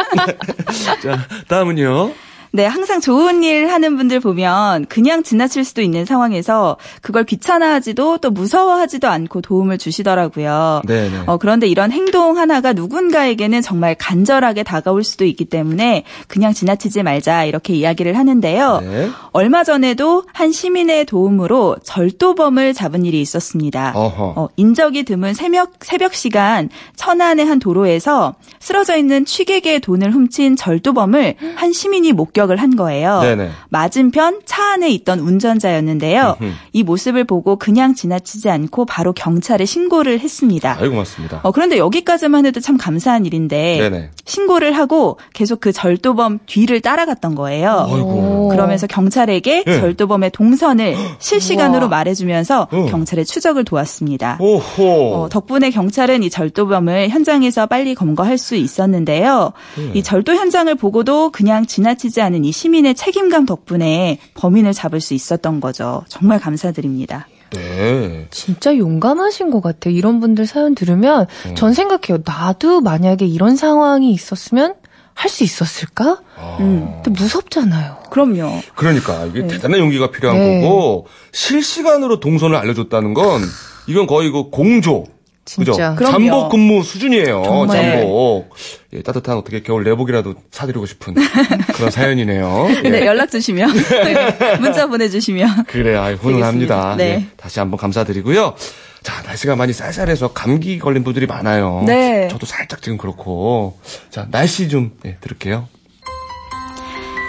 자, 1.03 1.27
다음은요. 1.49 2.13
네, 2.55 2.67
항상 2.67 3.01
좋은 3.01 3.43
일 3.43 3.67
하는 3.67 3.97
분들 3.97 4.21
보면 4.21 4.85
그냥 4.85 5.25
지나칠 5.25 5.65
수도 5.65 5.83
있는 5.83 6.05
상황에서 6.05 6.77
그걸 7.03 7.25
비판하지도 7.25 8.19
또 8.19 8.31
무서워하지도 8.31 9.09
않고 9.09 9.41
도움을 9.41 9.77
주시더라고요. 9.77 10.83
네네. 10.87 11.23
어, 11.27 11.37
그런데 11.37 11.67
이런 11.67 11.91
행동 11.91 12.39
하나가 12.39 12.73
누군가에게는 12.73 13.61
정말 13.61 13.97
간절하게 13.99 14.63
다가올 14.63 15.03
수도 15.03 15.25
있기 15.25 15.47
때문에 15.47 16.05
그냥 16.29 16.55
지나치지 16.55 17.03
말자 17.03 17.45
이렇게 17.45 17.75
이야기를 17.75 18.17
하는데요. 18.17 18.81
네. 18.85 19.11
얼마 19.33 19.65
전에도 19.65 20.23
한 20.33 20.53
시민의 20.53 21.07
도움으로 21.07 21.79
절도범을 21.83 22.73
잡은 22.73 23.05
일이 23.05 23.21
있었습니다. 23.21 23.95
어허. 23.97 24.35
어, 24.37 24.49
인적이 24.55 25.03
드문 25.03 25.35
새벽, 25.35 25.73
새벽 25.81 26.15
시간 26.15 26.69
천안의 26.95 27.47
한 27.47 27.59
도로에서 27.59 28.37
쓰러져 28.61 28.97
있는 28.97 29.25
취객의 29.25 29.81
돈을 29.81 30.13
훔친 30.13 30.55
절도범을 30.55 31.35
한 31.57 31.73
시민이 31.73 32.13
목격 32.13 32.44
을 32.51 32.59
한 32.59 32.77
거예요. 32.77 33.21
네네. 33.21 33.51
맞은편 33.69 34.41
차 34.45 34.73
안에 34.75 34.91
있던 34.91 35.19
운전자였는데요. 35.21 36.37
음흠. 36.41 36.53
이 36.73 36.83
모습을 36.83 37.25
보고 37.25 37.57
그냥 37.57 37.95
지나치지 37.95 38.49
않고 38.51 38.85
바로 38.87 39.13
경찰에 39.13 39.65
신고를 39.65 40.21
했습니다. 40.21 40.77
아이고 40.79 40.91
고맙습니다. 40.93 41.41
어, 41.43 41.53
그런데 41.53 41.79
여기까지만 41.79 42.47
해도 42.47 42.61
참 42.61 42.77
감사한 42.77 43.27
일인데 43.27 43.79
네네. 43.81 44.11
신고를 44.25 44.73
하고 44.77 45.19
계속 45.33 45.61
그 45.61 45.73
절도범 45.73 46.41
뒤를 46.47 46.81
따라갔던 46.81 47.35
거예요. 47.35 47.87
아이고. 47.89 48.49
그러면서 48.49 48.87
경찰에게 48.87 49.65
예. 49.67 49.81
절도범의 49.81 50.31
동선을 50.31 50.97
실시간으로 51.19 51.89
말해주면서 51.89 52.69
어. 52.71 52.87
경찰의 52.91 53.25
추적을 53.27 53.65
도왔습니다. 53.65 54.39
오호. 54.41 55.15
어, 55.15 55.29
덕분에 55.29 55.71
경찰은 55.71 56.23
이 56.23 56.31
절도범을 56.31 57.11
현장에서 57.11 57.67
빨리 57.67 57.95
검거할 57.95 58.39
수 58.39 58.57
있었는데요. 58.57 59.53
네. 59.77 59.91
이 59.95 60.03
절도 60.03 60.35
현장을 60.35 60.75
보고도 60.75 61.31
그냥 61.31 61.67
지나치지 61.67 62.21
않은 62.21 62.34
이 62.43 62.53
시민의 62.53 62.95
책임감 62.95 63.45
덕분에 63.45 64.19
범인을 64.35 64.73
잡을 64.73 65.01
수 65.01 65.13
있었던 65.13 65.61
거죠. 65.61 66.05
정말 66.09 66.41
감사드립니다. 66.41 67.29
네. 67.51 68.27
진짜 68.31 68.77
용감하신 68.77 69.51
것 69.51 69.61
같아요. 69.61 69.95
이런 69.95 70.21
분들 70.21 70.47
사연 70.47 70.75
들으면 70.75 71.27
음. 71.47 71.55
전 71.55 71.75
생각해요. 71.75 72.23
나도 72.25 72.81
만약에 72.81 73.27
이런 73.27 73.57
상황이 73.57 74.11
있었으면 74.13 74.75
할 75.15 75.31
수 75.31 75.45
있었을까? 75.45 76.21
아. 76.37 76.57
음. 76.61 77.01
근데 77.05 77.23
무섭잖아요. 77.23 77.99
그럼요. 78.11 78.61
그러니까 78.75 79.25
이게 79.27 79.47
대단한 79.47 79.79
용기가 79.81 80.11
필요한 80.11 80.39
네. 80.39 80.61
거고 80.61 81.07
실시간으로 81.33 82.21
동선을 82.21 82.57
알려줬다는 82.57 83.15
건 83.15 83.43
이건 83.87 84.07
거의 84.07 84.31
그 84.31 84.51
공조. 84.51 85.05
그죠? 85.45 85.73
진짜. 85.73 85.95
그럼요. 85.95 86.13
잠복 86.13 86.49
근무 86.51 86.83
수준이에요. 86.83 87.43
정말. 87.45 87.83
잠복. 87.99 88.55
예, 88.95 89.03
따뜻한 89.03 89.37
어떻게 89.37 89.63
겨울 89.63 89.85
내복이라도 89.85 90.35
사드리고 90.51 90.87
싶은 90.87 91.15
그런 91.75 91.91
사연이네요. 91.91 92.69
예. 92.85 92.89
네, 92.89 93.07
연락 93.07 93.31
주시면 93.31 93.73
네, 93.75 94.57
문자 94.61 94.87
보내주시면 94.87 95.65
그래, 95.65 95.97
아이, 95.97 96.15
훈훈합니다. 96.15 96.97
네. 96.97 97.05
예, 97.05 97.27
다시 97.37 97.59
한번 97.61 97.79
감사드리고요. 97.79 98.55
자, 99.03 99.23
날씨가 99.27 99.55
많이 99.55 99.73
쌀쌀해서 99.75 100.33
감기 100.33 100.79
걸린 100.79 101.05
분들이 101.05 101.27
많아요. 101.27 101.83
네. 101.87 102.29
저도 102.31 102.47
살짝 102.47 102.81
지금 102.81 102.97
그렇고. 102.97 103.79
자, 104.11 104.27
날씨 104.31 104.69
좀 104.71 104.93
예, 105.05 105.17
들을게요. 105.21 105.69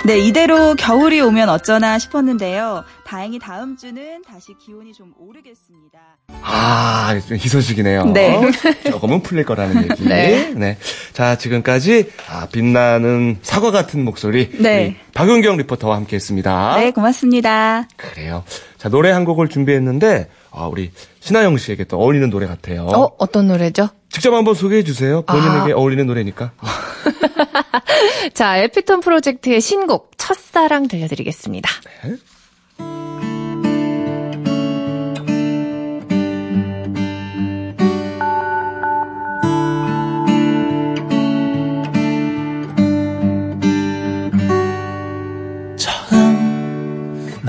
네, 0.05 0.19
이대로 0.19 0.75
겨울이 0.75 1.19
오면 1.19 1.49
어쩌나 1.49 1.97
싶었는데요. 1.97 2.83
다행히 3.07 3.39
다음 3.39 3.75
주는 3.75 4.21
다시 4.21 4.53
기온이 4.63 4.93
좀 4.93 5.13
오르겠습니다. 5.17 5.99
아, 6.43 7.19
좀 7.27 7.37
희소식이네요. 7.37 8.05
네. 8.13 8.39
조금은 8.83 9.23
풀릴 9.23 9.45
거라는 9.45 9.81
얘기. 9.89 10.03
네. 10.07 10.77
자, 11.13 11.39
지금까지 11.39 12.11
아, 12.29 12.47
빛나는 12.51 13.39
사과 13.41 13.71
같은 13.71 14.05
목소리. 14.05 14.51
네. 14.59 14.95
박윤경 15.15 15.57
리포터와 15.57 15.95
함께 15.95 16.17
했습니다. 16.17 16.75
네, 16.77 16.91
고맙습니다. 16.91 17.87
그래요. 17.97 18.43
자, 18.85 18.89
노래 18.89 19.09
한 19.09 19.25
곡을 19.25 19.47
준비했는데, 19.47 20.29
아, 20.51 20.67
우리 20.67 20.91
신하영 21.19 21.57
씨에게 21.57 21.85
또 21.85 21.97
어울리는 21.97 22.29
노래 22.29 22.45
같아요. 22.45 22.83
어, 22.85 23.15
어떤 23.17 23.47
노래죠? 23.47 23.89
직접 24.11 24.31
한번 24.31 24.53
소개해 24.53 24.83
주세요. 24.83 25.23
본인에게 25.23 25.73
아. 25.73 25.75
어울리는 25.75 26.05
노래니까. 26.05 26.51
자, 28.35 28.57
에피톤 28.57 28.99
프로젝트의 28.99 29.59
신곡 29.59 30.11
첫사랑 30.17 30.87
들려드리겠습니다. 30.87 31.67
처 32.03 32.09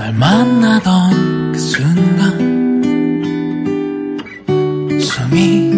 음날 0.07 0.13
만나던 0.13 1.51
그 1.51 1.59
순간 1.59 2.81
숨이 4.99 5.71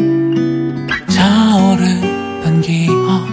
차오르던 1.07 2.61
기억 2.61 3.27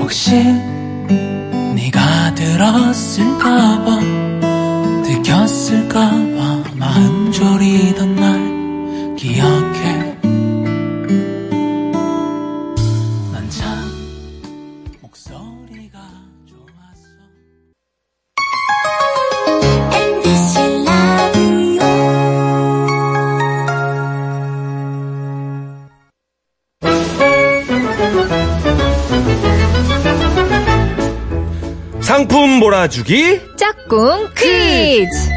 혹시 0.00 0.34
네가 1.74 2.34
들었을까봐 2.34 4.15
상품 32.86 32.96
몰아주기. 32.96 33.40
짝꿍 33.56 34.28
퀴즈! 34.36 35.30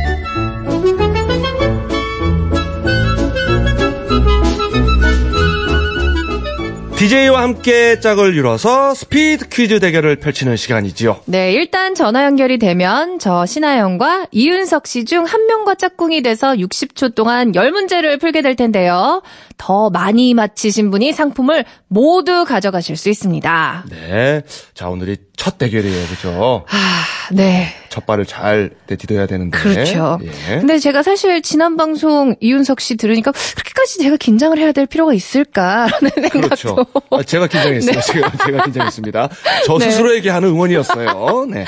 DJ와 6.98 7.44
함께 7.44 7.98
짝을 8.02 8.36
이뤄서 8.36 8.94
스피드 8.94 9.48
퀴즈 9.48 9.80
대결을 9.80 10.18
펼치는 10.18 10.58
시간이지요. 10.58 11.22
네, 11.28 11.54
일단 11.54 11.96
전화 11.96 12.26
연결이 12.26 12.60
되면 12.60 13.20
저 13.20 13.46
신하영과 13.46 14.28
이윤석 14.32 14.86
씨 14.86 15.06
중 15.06 15.24
한 15.24 15.46
명과 15.48 15.76
짝꿍이 15.76 16.22
돼서 16.24 16.52
60초 16.56 17.16
동안 17.16 17.54
10문제를 17.54 18.20
풀게 18.20 18.42
될 18.42 18.58
텐데요. 18.58 19.22
더 19.58 19.90
많이 19.90 20.34
맞히신 20.34 20.92
분이 20.92 21.14
상품을 21.14 21.64
모두 21.88 22.44
가져가실 22.44 22.98
수 22.98 23.10
있습니다. 23.10 23.86
네. 23.90 24.42
자, 24.74 24.90
오늘이 24.90 25.16
첫 25.38 25.58
대결이에요. 25.58 26.06
그죠? 26.08 26.66
아, 26.70 26.99
네. 27.32 27.68
첫 27.90 28.06
발을 28.06 28.26
잘 28.26 28.72
내디뎌야 28.88 29.26
되는데. 29.28 29.58
그렇죠. 29.58 30.20
예. 30.24 30.60
근데 30.60 30.80
제가 30.80 31.04
사실 31.04 31.42
지난 31.42 31.78
방송 31.78 32.36
이윤석 32.40 32.80
씨 32.82 32.98
들으니까 32.98 33.32
그렇게까지 33.32 34.00
제가 34.00 34.18
긴장을 34.18 34.58
해야 34.58 34.72
될 34.72 34.86
필요가 34.86 35.14
있을까라는 35.14 36.10
생각도. 36.32 36.42
그렇죠. 36.42 36.86
아, 37.12 37.24
제가 37.24 37.48
긴장했어요. 37.48 38.02
제가, 38.02 38.32
제가 38.46 38.64
긴장했습니다. 38.66 39.30
저 39.66 39.78
네. 39.78 39.90
스스로에게 39.90 40.30
하는 40.30 40.50
응원이었어요. 40.50 41.46
네. 41.50 41.66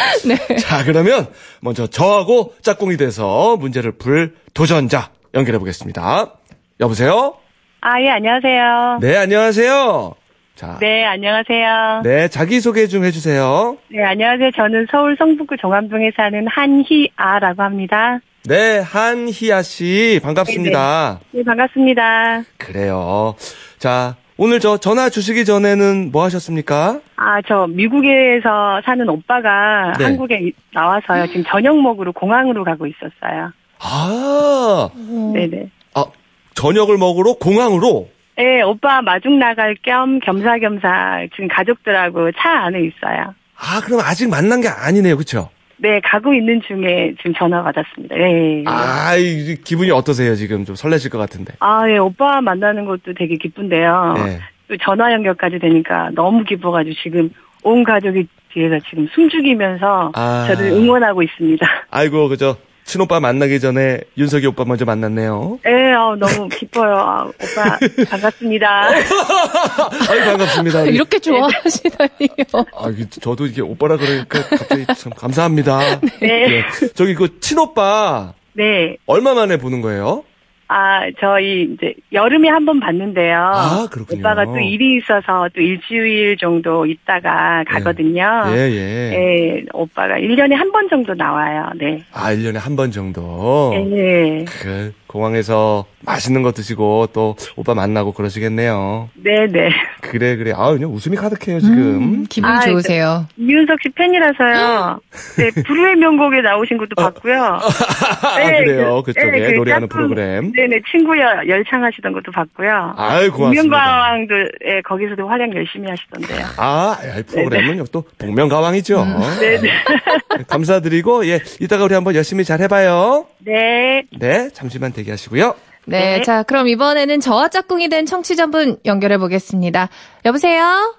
자, 0.58 0.84
그러면 0.84 1.28
먼저 1.62 1.88
저하고 1.88 2.54
짝꿍이 2.62 2.97
돼서 2.97 3.58
문제를 3.58 3.93
풀 3.93 4.36
도전자 4.54 5.10
연결해 5.34 5.60
보겠습니다. 5.60 6.34
여보세요? 6.80 7.36
아, 7.82 8.00
예, 8.02 8.10
안녕하세요. 8.10 9.00
네, 9.02 9.17
안녕하세요. 9.17 10.13
자. 10.62 10.78
네, 10.80 11.04
안녕하세요. 11.06 12.02
네, 12.04 12.28
자기소개 12.28 12.86
좀 12.86 13.04
해주세요. 13.04 13.78
네, 13.89 14.04
안녕하세요. 14.04 14.52
저는 14.56 14.86
서울 14.91 15.15
성북구 15.17 15.58
종암동에 15.58 16.12
사는 16.15 16.45
한희아라고 16.47 17.63
합니다. 17.63 18.19
네, 18.47 18.78
한희아 18.78 19.63
씨, 19.63 20.19
반갑습니다. 20.24 21.19
네, 21.32 21.43
반갑습니다. 21.43 22.43
그래요. 22.60 23.34
자, 23.80 24.17
오늘 24.38 24.60
저 24.60 24.78
전화 24.78 25.10
주시기 25.10 25.45
전에는 25.45 26.12
뭐 26.12 26.26
하셨습니까? 26.26 27.00
아, 27.15 27.41
저 27.47 27.65
미국에서 27.67 28.82
사는 28.86 29.10
오빠가 29.10 29.93
네. 29.97 30.04
한국에 30.06 30.41
이- 30.43 30.52
나와서요. 30.76 31.26
지금 31.26 31.43
저녁 31.47 31.82
먹으러 31.82 32.12
공항으로 32.12 32.63
가고 32.63 32.86
있었어요. 32.86 33.52
아, 33.80 34.89
네네. 35.34 35.69
아, 35.95 36.06
저녁을 36.54 37.00
먹으러 37.00 37.34
공항으로? 37.34 38.10
네, 38.38 38.62
오빠 38.62 39.02
마중 39.02 39.39
나갈 39.39 39.76
겸 39.84 40.20
겸사겸사 40.20 41.28
지금 41.34 41.48
가족들하고 41.48 42.32
차 42.34 42.65
안에 42.65 42.80
있어요. 42.80 43.34
아, 43.56 43.82
그럼 43.86 44.00
아직 44.02 44.30
만난 44.30 44.62
게 44.62 44.67
아니네요, 44.67 45.17
그쵸? 45.17 45.50
네, 45.78 46.00
가고 46.04 46.34
있는 46.34 46.62
중에 46.62 47.15
지금 47.17 47.34
전화 47.34 47.63
받았습니다. 47.63 48.15
네. 48.15 48.63
아, 48.67 49.15
이 49.15 49.56
기분이 49.63 49.91
어떠세요, 49.91 50.36
지금? 50.36 50.63
좀 50.63 50.76
설레실 50.76 51.10
것 51.10 51.17
같은데. 51.17 51.54
아, 51.60 51.89
예, 51.89 51.98
오빠 51.98 52.39
만나는 52.41 52.86
것도 52.86 53.13
되게 53.17 53.38
기쁜데요. 53.38 54.13
네. 54.17 54.39
또 54.67 54.78
전화 54.78 55.12
연결까지 55.12 55.60
되니까 55.60 56.10
너무 56.13 56.44
기뻐가지고 56.44 56.96
지금 57.04 57.30
온 57.63 57.84
가족이 57.84 58.28
뒤에서 58.54 58.80
지금 58.89 59.08
숨죽이면서 59.13 60.12
아. 60.13 60.46
저를 60.48 60.72
응원하고 60.72 61.24
있습니다. 61.24 61.65
아이고, 61.89 62.30
그죠. 62.30 62.58
친오빠 62.91 63.21
만나기 63.21 63.62
전에 63.62 64.01
윤석이 64.17 64.47
오빠 64.47 64.65
먼저 64.65 64.84
만났네요. 64.84 65.60
네, 65.63 65.93
어, 65.93 66.13
너무 66.19 66.49
기뻐요. 66.49 66.93
아, 66.97 67.23
오빠, 67.23 67.80
반갑습니다. 68.10 68.67
아유, 70.10 70.19
반갑습니다. 70.25 70.82
우리- 70.82 70.95
이렇게 70.95 71.17
좋아하시다니요. 71.19 72.65
아, 72.75 72.89
이게 72.89 73.06
저도 73.10 73.45
이게 73.45 73.62
오빠라 73.62 73.95
그러니까 73.95 74.43
갑자기 74.43 74.86
참 74.97 75.13
감사합니다. 75.15 76.01
네. 76.21 76.27
예. 76.58 76.63
저기 76.93 77.15
그 77.15 77.39
친오빠 77.39 78.34
네. 78.58 78.97
얼마 79.06 79.34
만에 79.36 79.56
보는 79.56 79.80
거예요? 79.80 80.25
아, 80.73 81.01
저희 81.19 81.63
이제 81.73 81.93
여름에 82.13 82.47
한 82.47 82.65
번 82.65 82.79
봤는데요. 82.79 83.38
아, 83.38 83.88
그렇군요. 83.91 84.19
오빠가 84.19 84.45
또 84.45 84.57
일이 84.60 84.97
있어서 84.97 85.49
또 85.53 85.60
일주일 85.62 86.38
정도 86.38 86.86
있다가 86.86 87.63
가거든요. 87.67 88.23
예, 88.53 88.57
예. 88.71 89.10
네, 89.10 89.65
오빠가 89.73 90.15
1년에 90.15 90.53
한 90.53 90.71
번 90.71 90.88
정도 90.89 91.13
나와요. 91.13 91.69
네. 91.75 92.01
아, 92.13 92.34
1년에 92.34 92.57
한 92.60 92.75
번 92.77 92.91
정도. 92.91 93.71
네. 93.73 94.45
그 94.62 94.93
공항에서 95.07 95.86
맛있는 96.06 96.42
거 96.44 96.52
드시고 96.52 97.08
또 97.14 97.36
오빠 97.56 97.74
만나고 97.74 98.14
그러시겠네요. 98.14 99.10
네, 99.16 99.48
네. 99.48 99.70
그래 100.02 100.36
그래. 100.36 100.54
아 100.56 100.72
그냥 100.72 100.92
웃음이 100.94 101.16
가득해요 101.18 101.60
지금. 101.60 101.78
음, 101.78 102.26
기분이 102.30 102.52
아, 102.52 102.60
좋으세요. 102.62 103.28
이윤석 103.38 103.78
씨 103.82 103.90
팬이라서요. 103.90 105.00
네, 105.38 105.62
불후의 105.64 105.96
명곡에 105.98 106.42
나오신 106.42 106.78
것도 106.78 106.96
봤고요. 106.96 107.42
아, 107.62 108.36
그래요 108.36 109.02
그 109.04 109.14
쪽에 109.14 109.32
네, 109.32 109.52
그 109.52 109.58
노래하는 109.58 109.88
짝꿍, 109.90 110.08
프로그램. 110.08 110.52
네 110.54 110.68
네, 110.68 110.80
친구야 110.92 111.48
열창하시던 111.48 112.14
것도 112.14 112.32
봤고요. 112.32 112.94
아이 112.98 113.30
고맙습니다. 113.30 113.62
복면가왕도, 113.62 114.36
예, 114.66 114.82
거기서도 114.82 115.28
활약 115.28 115.54
열심히 115.56 115.90
하시던데요. 115.90 116.46
아, 116.58 116.98
야, 117.06 117.22
프로그램은 117.28 117.86
또 117.92 118.04
복면가왕이죠. 118.18 119.06
네네. 119.40 119.70
감사드리고 120.48 121.28
예 121.28 121.40
이따가 121.60 121.84
우리 121.86 121.94
한번 121.94 122.16
열심히 122.16 122.44
잘 122.46 122.62
해 122.62 122.68
봐요. 122.68 123.26
네. 123.40 124.04
네 124.20 124.50
잠시만 124.54 124.92
대기하시고요. 124.94 125.56
네, 125.86 126.17
네. 126.17 126.22
자, 126.24 126.44
그럼 126.44 126.67
이번에는 126.67 127.20
저와 127.20 127.50
짝꿍이 127.50 127.89
된 127.89 128.06
청취자분 128.06 128.78
연결해 128.86 129.17
보겠습니다. 129.17 129.89
여보세요? 130.26 130.96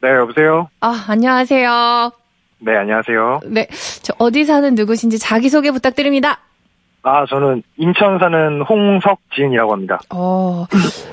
네, 0.00 0.10
여보세요? 0.10 0.68
아, 0.80 1.04
안녕하세요. 1.08 2.12
네, 2.60 2.76
안녕하세요. 2.76 3.40
네, 3.46 3.68
저 4.02 4.14
어디 4.18 4.44
사는 4.44 4.74
누구신지 4.74 5.18
자기소개 5.18 5.70
부탁드립니다. 5.70 6.40
아, 7.02 7.24
저는 7.26 7.62
인천 7.76 8.18
사는 8.18 8.60
홍석진이라고 8.62 9.72
합니다. 9.72 10.00
어, 10.10 10.66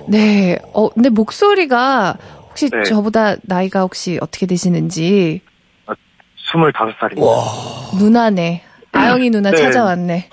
네, 0.10 0.58
어, 0.74 0.90
근데 0.90 1.10
목소리가 1.10 2.18
혹시 2.50 2.70
네. 2.70 2.84
저보다 2.84 3.36
나이가 3.44 3.82
혹시 3.82 4.18
어떻게 4.22 4.46
되시는지 4.46 5.42
25살입니다. 6.52 7.98
누나네. 8.00 8.64
아영이 8.96 9.30
누나 9.30 9.52
네. 9.52 9.58
찾아왔네. 9.58 10.30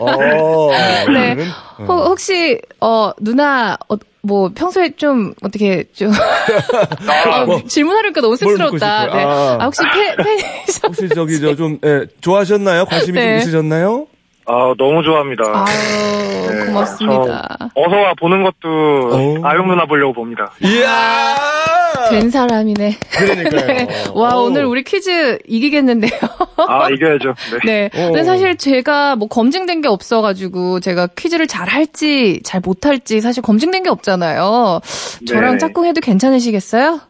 어, 0.00 0.70
네. 1.12 1.32
오늘은, 1.32 1.46
혹- 1.86 2.06
혹시 2.08 2.60
어 2.80 3.12
누나 3.20 3.76
어, 3.88 3.96
뭐 4.22 4.50
평소에 4.54 4.90
좀 4.96 5.32
어떻게 5.42 5.84
좀 5.94 6.10
아, 7.32 7.44
뭐, 7.44 7.62
질문하려니까 7.66 8.20
너무 8.20 8.36
쑥스럽다. 8.36 9.06
네. 9.06 9.24
아. 9.24 9.56
아, 9.60 9.64
혹시 9.64 9.82
팬 9.92 10.16
팬이셔? 10.16 10.80
혹시 10.88 11.08
저기 11.10 11.40
저 11.40 11.54
좀 11.54 11.78
예, 11.84 12.06
좋아하셨나요? 12.20 12.84
관심이 12.86 13.18
좀 13.18 13.28
네. 13.28 13.38
있으셨나요? 13.38 14.06
아, 14.46 14.74
너무 14.78 15.02
좋아합니다. 15.02 15.44
아유 15.66 16.48
네, 16.50 16.66
고맙습니다. 16.66 17.56
저 17.58 17.68
어서와 17.80 18.14
보는 18.18 18.42
것도 18.44 18.68
어. 19.12 19.46
아영 19.46 19.68
누나 19.68 19.84
보려고 19.86 20.12
봅니다. 20.14 20.50
이야. 20.62 21.36
된 22.10 22.30
사람이네. 22.30 22.98
그러니까요. 23.10 23.66
네. 23.66 23.88
와 24.14 24.36
어. 24.36 24.42
오늘 24.42 24.64
우리 24.64 24.82
퀴즈 24.82 25.38
이기겠는데요. 25.46 26.18
아, 26.56 26.88
이겨야죠. 26.92 27.34
네. 27.64 27.88
네. 27.90 28.02
어. 28.02 28.06
근데 28.06 28.24
사실 28.24 28.56
제가 28.56 29.16
뭐 29.16 29.28
검증된 29.28 29.80
게 29.80 29.88
없어가지고 29.88 30.80
제가 30.80 31.08
퀴즈를 31.08 31.46
잘 31.46 31.68
할지 31.68 32.40
잘 32.44 32.60
못할지 32.60 33.20
사실 33.20 33.42
검증된 33.42 33.82
게 33.82 33.90
없잖아요. 33.90 34.80
저랑 35.26 35.52
네. 35.52 35.58
짝꿍해도 35.58 36.00
괜찮으시겠어요? 36.00 37.00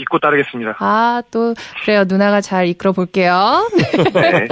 믿고 0.00 0.18
따르겠습니다. 0.18 0.76
아, 0.78 1.22
또, 1.30 1.54
그래요. 1.84 2.04
누나가 2.06 2.40
잘 2.40 2.66
이끌어 2.68 2.92
볼게요. 2.92 3.68
네. 4.14 4.48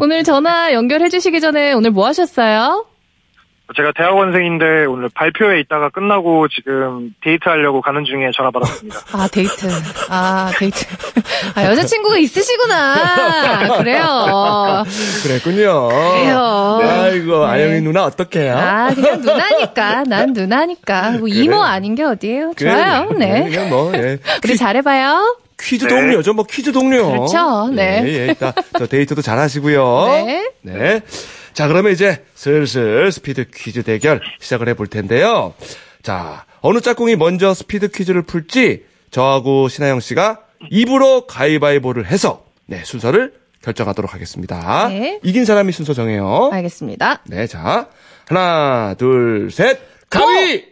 오늘 0.00 0.22
전화 0.22 0.72
연결해 0.72 1.08
주시기 1.08 1.40
전에 1.40 1.72
오늘 1.72 1.90
뭐 1.90 2.06
하셨어요? 2.06 2.86
제가 3.76 3.92
대학원생인데 3.96 4.84
오늘 4.86 5.08
발표회 5.14 5.60
있다가 5.60 5.88
끝나고 5.90 6.48
지금 6.48 7.14
데이트 7.22 7.48
하려고 7.48 7.80
가는 7.80 8.04
중에 8.04 8.30
전화 8.36 8.50
받았습니다. 8.50 8.98
아, 9.12 9.28
데이트. 9.28 9.68
아, 10.08 10.50
데이트. 10.58 10.84
아, 11.54 11.64
여자친구가 11.64 12.18
있으시구나. 12.18 13.76
그래요. 13.78 14.84
그랬군요. 15.22 15.88
그래요. 15.88 16.80
아이고 16.82 17.46
네. 17.46 17.52
아영이 17.52 17.80
누나 17.80 18.04
어떡해요? 18.04 18.56
아, 18.56 18.90
그냥 18.94 19.20
누나니까. 19.20 20.04
난 20.04 20.32
누나니까. 20.32 21.10
뭐 21.18 21.28
이모 21.28 21.58
그래. 21.58 21.68
아닌 21.68 21.94
게 21.94 22.02
어디예요? 22.04 22.52
그래, 22.56 22.70
좋아요. 22.70 23.10
네. 23.18 23.48
그냥 23.48 23.68
뭐 23.68 23.92
예. 23.94 24.18
우리 24.44 24.56
잘해봐요. 24.56 25.36
퀴즈 25.60 25.84
네. 25.84 25.90
동료죠. 25.94 26.32
뭐 26.34 26.44
퀴즈 26.44 26.72
동료. 26.72 27.08
그렇죠. 27.10 27.68
네. 27.72 28.02
예, 28.04 28.08
예. 28.08 28.26
일단 28.26 28.52
저 28.78 28.86
데이트도 28.86 29.22
잘 29.22 29.38
하시고요. 29.38 30.24
네. 30.26 30.50
네. 30.62 31.00
자, 31.54 31.68
그러면 31.68 31.92
이제 31.92 32.24
슬슬 32.34 33.10
스피드 33.12 33.50
퀴즈 33.50 33.82
대결 33.82 34.20
시작을 34.40 34.68
해볼 34.68 34.86
텐데요. 34.86 35.54
자, 36.02 36.44
어느 36.60 36.80
짝꿍이 36.80 37.16
먼저 37.16 37.52
스피드 37.54 37.88
퀴즈를 37.88 38.22
풀지 38.22 38.84
저하고 39.10 39.68
신아영 39.68 40.00
씨가 40.00 40.40
입으로 40.70 41.26
가위바위보를 41.26 42.06
해서 42.06 42.44
네, 42.66 42.82
순서를 42.84 43.34
결정하도록 43.62 44.12
하겠습니다. 44.14 44.88
네. 44.88 45.20
이긴 45.22 45.44
사람이 45.44 45.72
순서 45.72 45.92
정해요. 45.94 46.50
알겠습니다. 46.52 47.22
네, 47.26 47.46
자. 47.46 47.88
하나, 48.26 48.94
둘, 48.94 49.50
셋. 49.52 49.78
가위! 50.08 50.64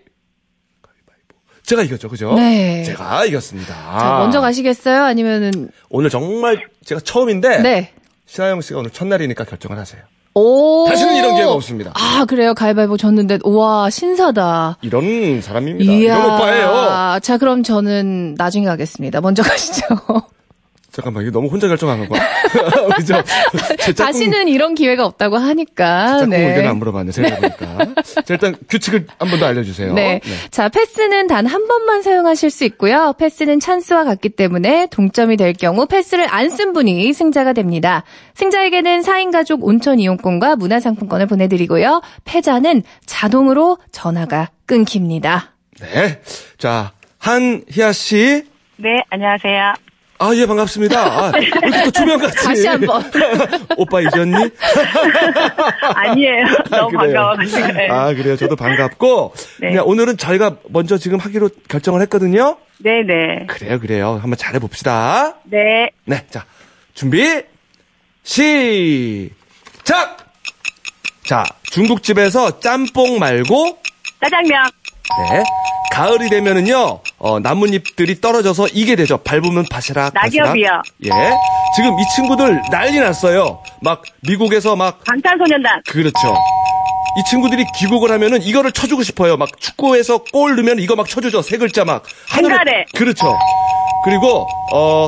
가위바위보. 0.83 1.35
제가 1.65 1.83
이겼죠, 1.83 2.09
그죠? 2.09 2.35
네. 2.35 2.83
제가 2.85 3.27
이겼습니다. 3.27 3.75
자, 3.75 4.19
먼저 4.19 4.41
가시겠어요? 4.41 5.03
아니면은, 5.05 5.71
오늘 5.89 6.11
정말 6.11 6.67
제가 6.85 7.01
처음인데 7.01 7.59
네. 7.63 7.93
신하영 8.27 8.61
씨가 8.61 8.79
오늘 8.81 8.91
첫날이니까 8.91 9.45
결정을 9.45 9.79
하세요. 9.79 10.03
오. 10.35 10.87
다시는 10.89 11.17
이런 11.17 11.35
기회가 11.35 11.53
없습니다. 11.53 11.93
아, 11.95 12.25
그래요. 12.25 12.55
가위바위보 12.55 12.97
졌는데, 12.97 13.39
우와, 13.45 13.91
신사다. 13.91 14.77
이런 14.83 15.41
사람입니다. 15.41 15.93
이런 15.93 16.25
오빠예요. 16.25 17.19
자, 17.21 17.37
그럼 17.39 17.63
저는 17.63 18.35
나중에 18.39 18.67
가겠습니다. 18.67 19.21
먼저 19.21 19.43
가시죠. 19.45 19.85
잠깐만, 20.93 21.23
이거 21.23 21.31
너무 21.33 21.49
혼자 21.49 21.69
결정하는 21.69 22.09
거야? 22.09 22.21
그죠? 22.97 23.23
제 23.79 23.93
짝꿍, 23.93 24.07
다시는 24.13 24.49
이런 24.49 24.75
기회가 24.75 25.07
없다고 25.07 25.37
하니까. 25.39 26.09
짝꿍 26.19 26.31
네. 26.31 26.49
의견 26.57 26.67
안 26.67 26.79
물어봤네, 26.79 27.13
생각해보니까. 27.13 28.03
자, 28.25 28.35
일단 28.35 28.57
규칙을 28.69 29.07
한 29.19 29.31
번 29.31 29.39
더 29.41 29.47
알려주세요. 29.47 29.95
네. 29.95 30.21
자, 30.51 30.69
패스는 30.69 31.27
단 31.29 31.47
한 31.47 31.67
번만 31.69 32.03
사용하실 32.03 32.51
수 32.51 32.65
있고요. 32.65 33.15
패스는 33.19 33.61
찬스와 33.61 34.05
같기 34.05 34.31
때문에 34.31 34.89
동점이 34.91 35.37
될 35.37 35.53
경우 35.53 35.87
패스를 35.87 36.27
안 36.29 36.51
쓴 36.51 36.73
분이 36.73 37.13
승자가 37.13 37.53
됩니다. 37.53 38.03
승자에게는 38.35 39.03
4인 39.03 39.31
가족 39.33 39.65
온천 39.65 40.01
이용권과 40.01 40.57
문화상품권을 40.57 41.27
보내드리고요. 41.27 42.03
패자는 42.25 42.83
자동으로 43.07 43.79
전화가 43.93 44.51
끊깁니다. 44.67 45.55
네. 45.81 46.21
자, 46.59 46.93
한희아 47.19 47.93
씨. 47.93 48.45
네, 48.77 49.03
안녕하세요. 49.11 49.75
아, 50.23 50.35
예, 50.35 50.45
반갑습니다. 50.45 51.01
아, 51.01 51.33
왜 51.35 51.47
이렇게 51.47 51.83
또 51.85 51.91
조명같이. 51.93 52.37
다시 52.45 52.67
한 52.67 52.79
번. 52.83 53.03
오빠 53.79 54.01
잊었니? 54.03 54.35
아니에요. 55.95 56.45
너무 56.69 56.99
그래요. 56.99 57.15
반가워가지고. 57.15 57.67
네. 57.73 57.89
아, 57.89 58.13
그래요. 58.13 58.37
저도 58.37 58.55
반갑고. 58.55 59.35
네. 59.61 59.79
오늘은 59.79 60.19
저희가 60.19 60.57
먼저 60.69 60.99
지금 60.99 61.19
하기로 61.19 61.49
결정을 61.69 62.03
했거든요. 62.03 62.59
네네. 62.81 63.47
그래요, 63.47 63.81
그래요. 63.81 64.19
한번 64.21 64.37
잘해봅시다. 64.37 65.37
네. 65.45 65.91
네, 66.05 66.27
자, 66.29 66.45
준비, 66.93 67.43
시작! 68.23 70.19
자, 71.25 71.45
중국집에서 71.71 72.61
짬뽕 72.61 73.19
말고, 73.19 73.79
짜장면. 74.21 74.69
네, 75.31 75.43
가을이 75.93 76.29
되면은요, 76.29 77.01
어, 77.23 77.39
나뭇잎들이 77.39 78.21
떨어져서 78.21 78.69
이게 78.73 78.97
되죠. 78.97 79.19
밟으면 79.19 79.67
바시락, 79.71 80.15
바시락. 80.15 80.49
낙엽이요. 80.49 80.83
예. 81.05 81.11
지금 81.77 81.99
이 82.01 82.03
친구들 82.17 82.63
난리 82.71 82.99
났어요. 82.99 83.63
막, 83.83 84.03
미국에서 84.27 84.75
막, 84.75 85.05
방탄소년단. 85.05 85.83
그렇죠. 85.87 86.35
이 87.19 87.23
친구들이 87.29 87.65
귀국을 87.77 88.11
하면은 88.13 88.41
이거를 88.43 88.73
쳐주고 88.73 89.03
싶어요. 89.03 89.37
막 89.37 89.49
축구에서 89.61 90.25
골 90.33 90.57
넣으면 90.57 90.79
이거 90.79 90.97
막 90.97 91.07
쳐주죠. 91.09 91.43
세 91.43 91.59
글자 91.59 91.85
막. 91.85 92.05
하늘에- 92.31 92.49
한가래. 92.57 92.85
그렇죠. 92.97 93.37
그리고, 94.05 94.47
어, 94.73 95.07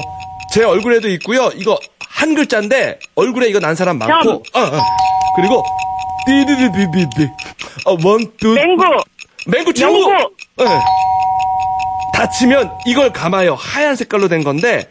제 0.53 0.65
얼굴에도 0.65 1.09
있고요. 1.09 1.51
이거 1.57 1.79
한 2.11 2.35
글자인데 2.35 2.99
얼굴에 3.15 3.49
이거 3.49 3.59
난 3.59 3.75
사람 3.75 3.97
많고. 3.99 4.31
어, 4.53 4.61
어. 4.61 4.83
그리고, 5.35 5.65
띠디디디디디. 6.27 7.31
어, 7.87 7.93
one, 8.05 8.31
two. 8.39 8.49
맹구. 8.53 8.85
맹구 9.47 9.73
친구! 9.73 9.95
영구. 10.13 10.31
네. 10.59 10.65
다치면 12.23 12.79
이걸 12.87 13.13
감아요. 13.13 13.55
하얀 13.57 13.97
색깔로 13.97 14.29
된 14.29 14.45
건데. 14.45 14.89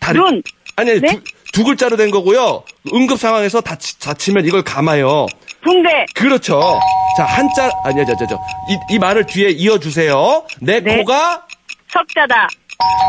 다리, 0.00 0.18
눈. 0.18 0.42
아니, 0.74 0.90
아니, 0.90 1.00
네? 1.00 1.08
두, 1.08 1.22
두 1.52 1.64
글자로 1.64 1.96
된 1.96 2.10
거고요. 2.10 2.64
응급 2.92 3.18
상황에서 3.18 3.60
다치, 3.60 3.98
다치면 4.00 4.44
이걸 4.44 4.62
감아요. 4.62 5.26
붕대. 5.62 6.06
그렇죠. 6.14 6.80
자, 7.16 7.24
한자, 7.24 7.70
아니야, 7.84 8.04
저, 8.06 8.16
저, 8.16 8.26
저. 8.26 8.34
이, 8.68 8.94
이 8.94 8.98
말을 8.98 9.26
뒤에 9.26 9.50
이어주세요. 9.50 10.46
내 10.60 10.80
네. 10.80 10.96
코가, 10.96 11.46
석자다. 11.92 12.48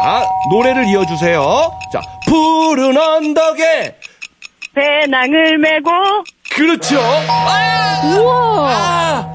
아, 0.04 0.24
노래를 0.52 0.86
이어주세요. 0.86 1.80
자, 1.92 2.02
푸른 2.28 2.98
언덕에, 2.98 3.96
배낭을 4.76 5.58
메고. 5.58 5.90
그렇죠. 6.52 6.98
우와. 7.00 7.40
아, 7.40 8.20
와! 8.20 8.70
아. 8.70 9.31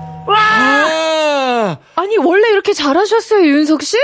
잘하셨어요, 2.77 3.45
윤석 3.47 3.83
씨? 3.83 3.97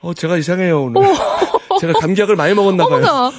어, 0.00 0.14
제가 0.14 0.36
이상해요, 0.36 0.84
오늘. 0.84 1.02
제가 1.80 1.92
감기약을 1.94 2.36
많이 2.36 2.54
먹었나 2.54 2.84
봐요. 2.86 2.96
어머나. 2.98 3.32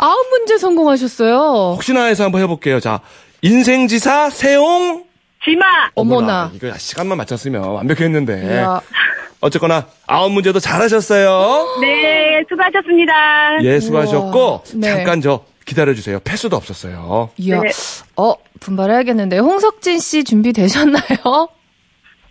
아홉 0.00 0.28
문제 0.30 0.58
성공하셨어요. 0.58 1.72
혹시나 1.74 2.04
해서 2.04 2.24
한번 2.24 2.40
해볼게요. 2.42 2.80
자, 2.80 3.00
인생지사, 3.42 4.30
세용. 4.30 5.04
지마. 5.44 5.64
어머나. 5.94 6.50
이거 6.54 6.72
시간만 6.76 7.18
맞췄으면 7.18 7.62
완벽했는데. 7.62 8.42
이야. 8.44 8.80
어쨌거나, 9.40 9.86
아홉 10.06 10.32
문제도 10.32 10.58
잘하셨어요. 10.58 11.78
네, 11.82 12.42
수고하셨습니다. 12.48 13.12
예, 13.62 13.78
수고하셨고, 13.80 14.38
우와. 14.38 14.60
네. 14.74 14.88
잠깐 14.88 15.20
저, 15.20 15.44
기다려주세요. 15.66 16.20
패스도 16.24 16.56
없었어요. 16.56 17.30
이야. 17.38 17.60
네. 17.60 17.70
어, 18.16 18.34
분발해야겠는데. 18.60 19.38
홍석진 19.38 19.98
씨 20.00 20.24
준비 20.24 20.52
되셨나요? 20.52 21.48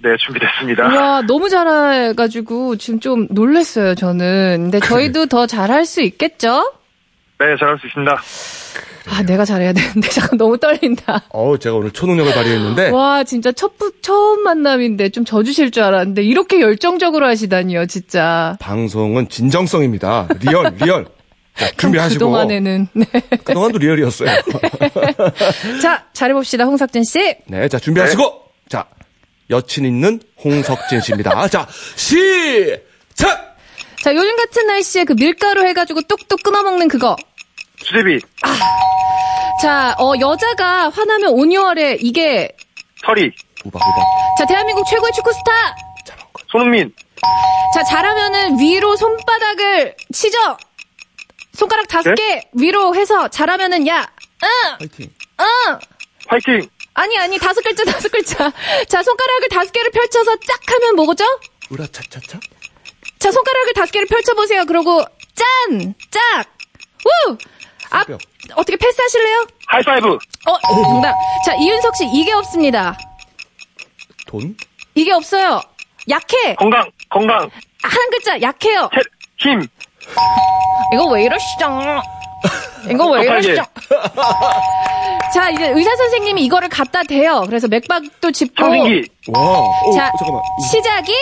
네, 0.03 0.09
준비됐습니다. 0.17 0.83
와, 0.83 1.21
너무 1.21 1.49
잘해가지고 1.49 2.75
지금 2.75 2.99
좀 2.99 3.25
놀랬어요, 3.29 3.95
저는. 3.95 4.69
근데 4.71 4.79
저희도 4.79 5.27
더 5.27 5.47
잘할 5.47 5.85
수 5.85 6.01
있겠죠? 6.01 6.73
네, 7.39 7.45
잘할 7.57 7.79
수 7.79 7.87
있습니다. 7.87 8.21
아, 9.09 9.23
내가 9.23 9.45
잘해야 9.45 9.71
되는데. 9.71 10.07
잠깐 10.11 10.37
너무 10.37 10.57
떨린다. 10.57 11.23
어우, 11.29 11.57
제가 11.57 11.75
오늘 11.77 11.91
초능력을 11.91 12.33
발휘했는데, 12.33 12.89
와, 12.89 13.23
진짜 13.23 13.51
첫, 13.53 13.77
부- 13.77 13.93
처음 14.01 14.43
만남인데 14.43 15.09
좀 15.09 15.23
져주실 15.23 15.71
줄 15.71 15.83
알았는데 15.83 16.21
이렇게 16.23 16.59
열정적으로 16.59 17.25
하시다니요, 17.25 17.85
진짜. 17.85 18.57
방송은 18.59 19.29
진정성입니다. 19.29 20.27
real, 20.41 20.73
real. 20.81 21.05
자, 21.55 21.69
준비하시고. 21.77 22.19
그동안에는. 22.19 22.87
네. 22.93 23.05
그동안도 23.45 23.77
real이었어요. 23.77 24.29
자, 25.81 26.03
잘해봅시다, 26.13 26.65
홍석진 26.65 27.03
씨. 27.03 27.35
네, 27.47 27.67
자, 27.69 27.79
준비하시고. 27.79 28.41
자, 28.69 28.85
여친 29.49 29.86
있는 29.86 30.21
홍석진 30.43 31.01
씨입니다. 31.01 31.47
자, 31.47 31.67
시작! 31.95 33.56
자, 34.01 34.13
요즘 34.13 34.36
같은 34.36 34.67
날씨에 34.67 35.03
그 35.06 35.13
밀가루 35.13 35.65
해가지고 35.65 36.01
뚝뚝 36.03 36.43
끊어먹는 36.43 36.88
그거. 36.88 37.15
수제비, 37.84 38.19
자, 39.62 39.95
어, 39.99 40.13
여자가 40.19 40.89
화나면 40.89 41.34
온유월에 41.34 41.97
이게, 42.01 42.49
서리, 43.06 43.32
우박, 43.65 43.82
우박. 43.82 44.06
자, 44.38 44.45
대한민국 44.45 44.86
최고의 44.88 45.12
축구 45.13 45.32
스타! 45.34 45.75
손흥민, 46.51 46.93
자, 47.73 47.84
잘하면은 47.84 48.60
위로 48.60 48.95
손바닥을 48.95 49.95
치죠! 50.13 50.38
손가락 51.53 51.88
다섯 51.88 52.10
네? 52.10 52.15
개 52.15 52.41
위로 52.53 52.95
해서 52.95 53.27
잘하면은 53.27 53.88
야, 53.88 54.08
응! 54.43 54.77
파이팅. 54.79 55.10
응! 55.39 55.79
화이팅! 56.27 56.69
아니, 56.95 57.17
아니, 57.17 57.38
다섯 57.39 57.62
글자, 57.62 57.84
다섯 57.86 58.12
글자. 58.12 58.51
자, 58.88 59.01
손가락을 59.03 59.49
다섯 59.49 59.71
개를 59.71 59.91
펼쳐서 59.91 60.36
짝 60.38 60.60
하면 60.73 60.95
뭐죠? 60.95 61.25
우라차차차? 61.69 62.39
자, 63.19 63.32
손가락을 63.32 63.73
다섯 63.73 63.91
개를 63.91 64.08
펼쳐 64.08 64.34
보세요. 64.34 64.65
그러고, 64.65 65.03
짠! 65.36 65.95
짝! 66.12 66.45
우! 67.06 67.38
앞, 67.89 68.06
새벽. 68.06 68.21
어떻게 68.56 68.77
패스하실래요? 68.77 69.47
하이파이브, 69.67 70.08
어, 70.45 70.60
정답. 70.84 71.13
자, 71.45 71.56
이윤석 71.56 71.95
씨, 71.95 72.06
이게 72.13 72.32
없습니다. 72.34 72.97
돈? 74.27 74.56
이게 74.95 75.12
없어요. 75.12 75.62
약해. 76.10 76.56
건강, 76.56 76.89
건강, 77.10 77.49
한 77.82 78.10
글자, 78.12 78.39
약해요. 78.41 78.89
태, 78.93 79.01
힘, 79.38 79.62
이거 80.93 81.06
왜 81.08 81.23
이러시죠? 81.23 81.65
이거 82.89 83.10
왜. 83.12 83.23
이러시죠? 83.23 83.63
자, 85.34 85.49
이제 85.49 85.67
의사 85.69 85.95
선생님이 85.95 86.43
이거를 86.45 86.69
갖다 86.69 87.01
대요. 87.03 87.43
그래서 87.47 87.67
맥박도 87.67 88.32
짚고. 88.32 88.56
청진기, 88.63 89.08
와. 89.29 89.41
오, 89.86 89.93
자, 89.95 90.12
잠깐만. 90.19 90.41
시작이 90.71 91.13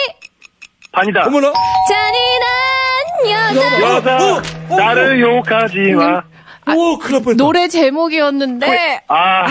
반이다. 0.91 1.23
어머나? 1.27 1.53
잔인한 1.87 3.55
여자. 3.55 3.81
여자, 3.81 4.41
나를 4.75 5.21
욕하지 5.21 5.77
마. 5.93 6.21
오, 6.75 6.97
큰일 6.97 7.13
날 7.13 7.23
뻔했다. 7.23 7.43
노래 7.43 7.67
제목이었는데 7.67 9.03
아, 9.07 9.45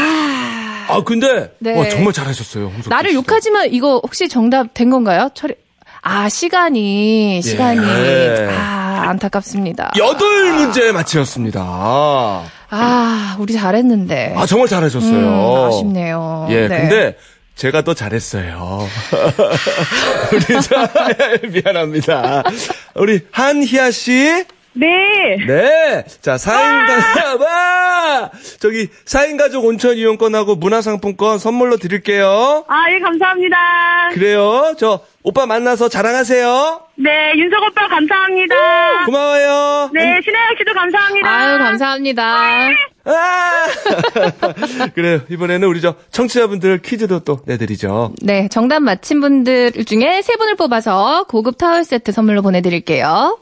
아, 0.88 1.02
근데, 1.04 1.52
네. 1.58 1.76
와, 1.78 1.88
정말 1.88 2.12
잘하셨어요. 2.12 2.66
홍석진 2.66 2.90
나를 2.90 3.10
씨. 3.10 3.16
욕하지만 3.16 3.72
이거 3.72 4.00
혹시 4.02 4.28
정답 4.28 4.74
된 4.74 4.90
건가요? 4.90 5.28
처리. 5.34 5.54
아 6.02 6.28
시간이 6.30 7.42
시간이 7.42 7.78
예. 7.86 8.48
아 8.50 8.79
안타깝습니다. 9.08 9.92
여덟 9.98 10.52
문제 10.52 10.92
마치셨습니다. 10.92 11.60
아, 11.62 12.46
아 12.70 13.36
우리 13.38 13.54
잘했는데. 13.54 14.34
정말 14.46 14.68
잘하셨어요. 14.68 15.12
음, 15.12 15.68
아쉽네요. 15.68 16.46
예, 16.50 16.68
네. 16.68 16.80
근데 16.80 17.16
제가 17.56 17.82
더 17.82 17.94
잘했어요. 17.94 18.88
우리 20.32 20.62
자, 20.62 20.88
미안합니다. 21.52 22.42
우리 22.94 23.20
한희아 23.32 23.90
씨. 23.90 24.44
네. 24.72 24.86
네. 25.46 26.04
자, 26.20 26.36
4인 26.36 26.86
가족, 26.86 27.40
와! 27.42 28.30
저기, 28.60 28.88
4인 29.04 29.36
가족 29.36 29.64
온천 29.64 29.96
이용권하고 29.96 30.56
문화상품권 30.56 31.38
선물로 31.38 31.76
드릴게요. 31.76 32.64
아, 32.68 32.90
예, 32.92 33.00
감사합니다. 33.00 33.56
그래요. 34.12 34.74
저, 34.78 35.00
오빠 35.22 35.44
만나서 35.46 35.88
자랑하세요. 35.88 36.80
네, 36.96 37.10
윤석 37.36 37.62
오빠 37.62 37.88
감사합니다. 37.88 38.54
고마워요. 39.06 39.90
네, 39.92 40.20
신혜영 40.24 40.54
씨도 40.58 40.72
감사합니다. 40.72 41.28
아유 41.28 41.58
감사합니다. 41.58 42.70
아! 43.04 43.66
그래요. 44.94 45.20
이번에는 45.30 45.66
우리 45.68 45.80
저 45.80 45.94
청취자분들 46.10 46.78
퀴즈도 46.82 47.20
또 47.20 47.40
내드리죠. 47.46 48.14
네 48.22 48.48
정답 48.48 48.80
맞힌 48.80 49.20
분들 49.20 49.72
중에 49.86 50.22
세 50.22 50.36
분을 50.36 50.56
뽑아서 50.56 51.24
고급 51.24 51.58
타월 51.58 51.84
세트 51.84 52.12
선물로 52.12 52.42
보내드릴게요. 52.42 53.38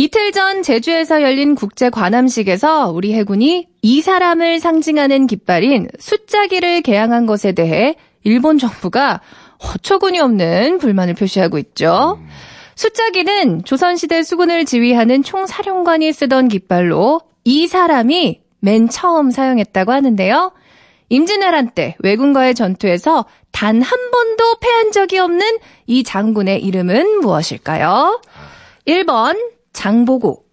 이틀 0.00 0.32
전 0.32 0.62
제주에서 0.62 1.20
열린 1.20 1.54
국제 1.54 1.90
관함식에서 1.90 2.90
우리 2.90 3.12
해군이 3.12 3.68
이 3.82 4.00
사람을 4.00 4.58
상징하는 4.58 5.26
깃발인 5.26 5.88
숫자기를 5.98 6.80
개항한 6.80 7.26
것에 7.26 7.52
대해 7.52 7.96
일본 8.24 8.56
정부가 8.56 9.20
어처구니 9.58 10.18
없는 10.18 10.78
불만을 10.78 11.12
표시하고 11.12 11.58
있죠. 11.58 12.18
숫자기는 12.76 13.64
조선시대 13.66 14.22
수군을 14.22 14.64
지휘하는 14.64 15.22
총사령관이 15.22 16.14
쓰던 16.14 16.48
깃발로 16.48 17.20
이 17.44 17.66
사람이 17.66 18.40
맨 18.60 18.88
처음 18.88 19.30
사용했다고 19.30 19.92
하는데요. 19.92 20.52
임진왜란 21.10 21.72
때 21.74 21.94
왜군과의 21.98 22.54
전투에서 22.54 23.26
단 23.52 23.82
한 23.82 24.10
번도 24.10 24.60
패한 24.60 24.92
적이 24.92 25.18
없는 25.18 25.58
이 25.86 26.04
장군의 26.04 26.62
이름은 26.64 27.20
무엇일까요? 27.20 28.22
1번 28.86 29.59
장보고, 29.72 30.44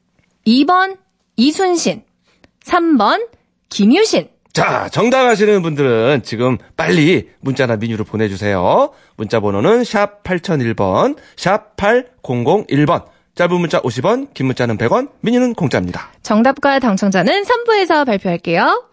2번 0.46 0.98
이순신, 1.36 2.04
3번 2.64 3.28
김유신. 3.70 4.30
자, 4.54 4.90
정답 4.90 5.28
아시는 5.28 5.62
분들은 5.62 6.24
지금 6.24 6.58
빨리 6.76 7.30
문자나 7.42 7.76
미니로 7.76 8.04
보내주세요. 8.06 8.92
문자 9.16 9.40
번호는 9.40 9.84
샵 9.84 10.24
8001번, 10.24 11.16
샵 11.36 11.76
8001번. 11.76 13.06
짧은 13.36 13.60
문자 13.60 13.80
50원, 13.82 14.34
긴 14.34 14.48
문자는 14.48 14.80
100원, 14.80 15.12
미니는 15.22 15.54
공짜입니다. 15.54 16.10
정답과 16.24 16.80
당첨자는 16.80 17.44
3부에서 17.44 18.04
발표할게요. 18.04 18.84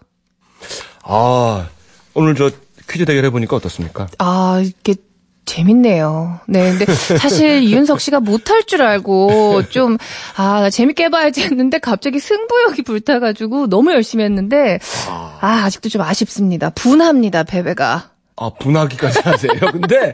아, 1.02 1.68
오늘 2.12 2.34
저 2.34 2.50
퀴즈 2.87 3.06
대결 3.06 3.24
해보니까 3.24 3.56
어떻습니까? 3.56 4.06
아, 4.18 4.62
이게 4.62 4.96
재밌네요. 5.44 6.40
네, 6.46 6.70
근데 6.70 6.85
사실 7.18 7.62
이윤석 7.62 8.00
씨가 8.00 8.20
못할 8.20 8.64
줄 8.64 8.83
알고 8.83 9.62
좀, 9.70 9.98
아, 10.37 10.61
나 10.62 10.70
재밌게 10.70 11.04
해봐야지 11.04 11.42
했는데 11.42 11.78
갑자기 11.78 12.18
승부욕이 12.18 12.83
불타가지고 12.85 13.68
너무 13.68 13.92
열심히 13.92 14.24
했는데, 14.24 14.78
아, 15.09 15.62
아직도 15.64 15.88
좀 15.88 16.02
아쉽습니다. 16.02 16.70
분합니다, 16.70 17.42
베베가. 17.44 18.11
아, 18.37 18.50
분하기까지 18.59 19.20
하세요. 19.22 19.52
근데 19.70 20.12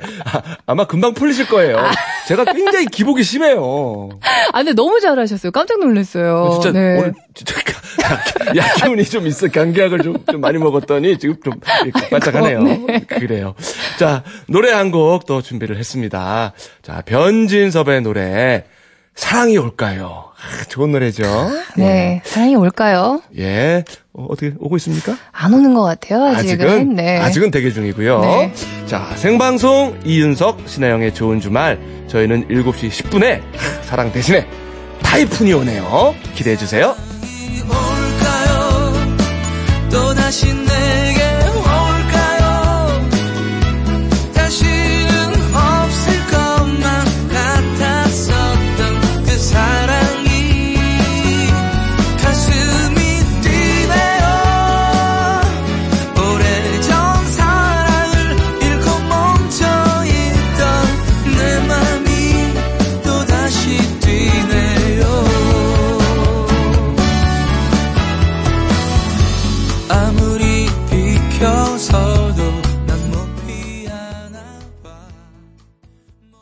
아, 0.67 0.75
마 0.75 0.87
금방 0.87 1.15
풀리실 1.15 1.49
거예요. 1.49 1.79
제가 2.29 2.45
굉장히 2.53 2.85
기복이 2.85 3.23
심해요. 3.23 4.11
아, 4.53 4.59
근데 4.59 4.75
너무 4.75 5.01
잘하셨어요. 5.01 5.51
깜짝 5.53 5.81
놀랐어요. 5.81 6.51
진짜 6.53 6.71
네. 6.79 6.99
오늘 6.99 7.15
진짜 7.35 7.55
약- 7.57 8.57
약기운이 8.57 9.05
좀 9.05 9.27
있어. 9.27 9.49
감기약을 9.49 10.01
좀, 10.03 10.17
좀 10.31 10.41
많이 10.43 10.59
먹었더니 10.59 11.19
지금 11.19 11.37
좀 11.43 11.55
반짝하네요. 12.11 12.87
그래요. 13.09 13.55
자, 14.01 14.23
노래 14.47 14.73
한 14.73 14.91
곡 14.91 15.27
또 15.27 15.43
준비를 15.43 15.77
했습니다. 15.77 16.55
자, 16.83 17.03
변진섭의 17.05 18.01
노래 18.01 18.65
사랑이 19.15 19.59
올까요? 19.59 20.25
아, 20.35 20.65
좋은 20.69 20.91
노래죠. 20.93 21.23
네, 21.77 22.23
사랑이 22.25 22.57
올까요? 22.57 23.21
예. 23.37 23.85
어, 24.15 24.29
떻게 24.31 24.55
오고 24.59 24.79
있습니까? 24.79 25.15
안 25.33 25.53
오는 25.53 25.75
것 25.75 25.83
같아요, 25.83 26.25
아직은. 26.35 26.95
네. 26.95 27.19
아직은 27.19 27.51
대기 27.51 27.75
중이고요. 27.75 28.21
네. 28.23 28.53
자, 28.87 29.13
생방송 29.17 30.01
이윤석, 30.07 30.61
신하영의 30.67 31.13
좋은 31.13 31.39
주말. 31.39 31.79
저희는 32.09 32.49
7시 32.49 32.89
10분에 32.89 33.43
사랑 33.83 34.11
대신에 34.13 34.49
타이푼이 35.03 35.53
오네요. 35.53 36.15
기대해 36.35 36.57
주세요. 36.57 36.97
올까요? 37.69 39.17
또 39.91 40.15
다시 40.15 40.47
내 40.55 40.70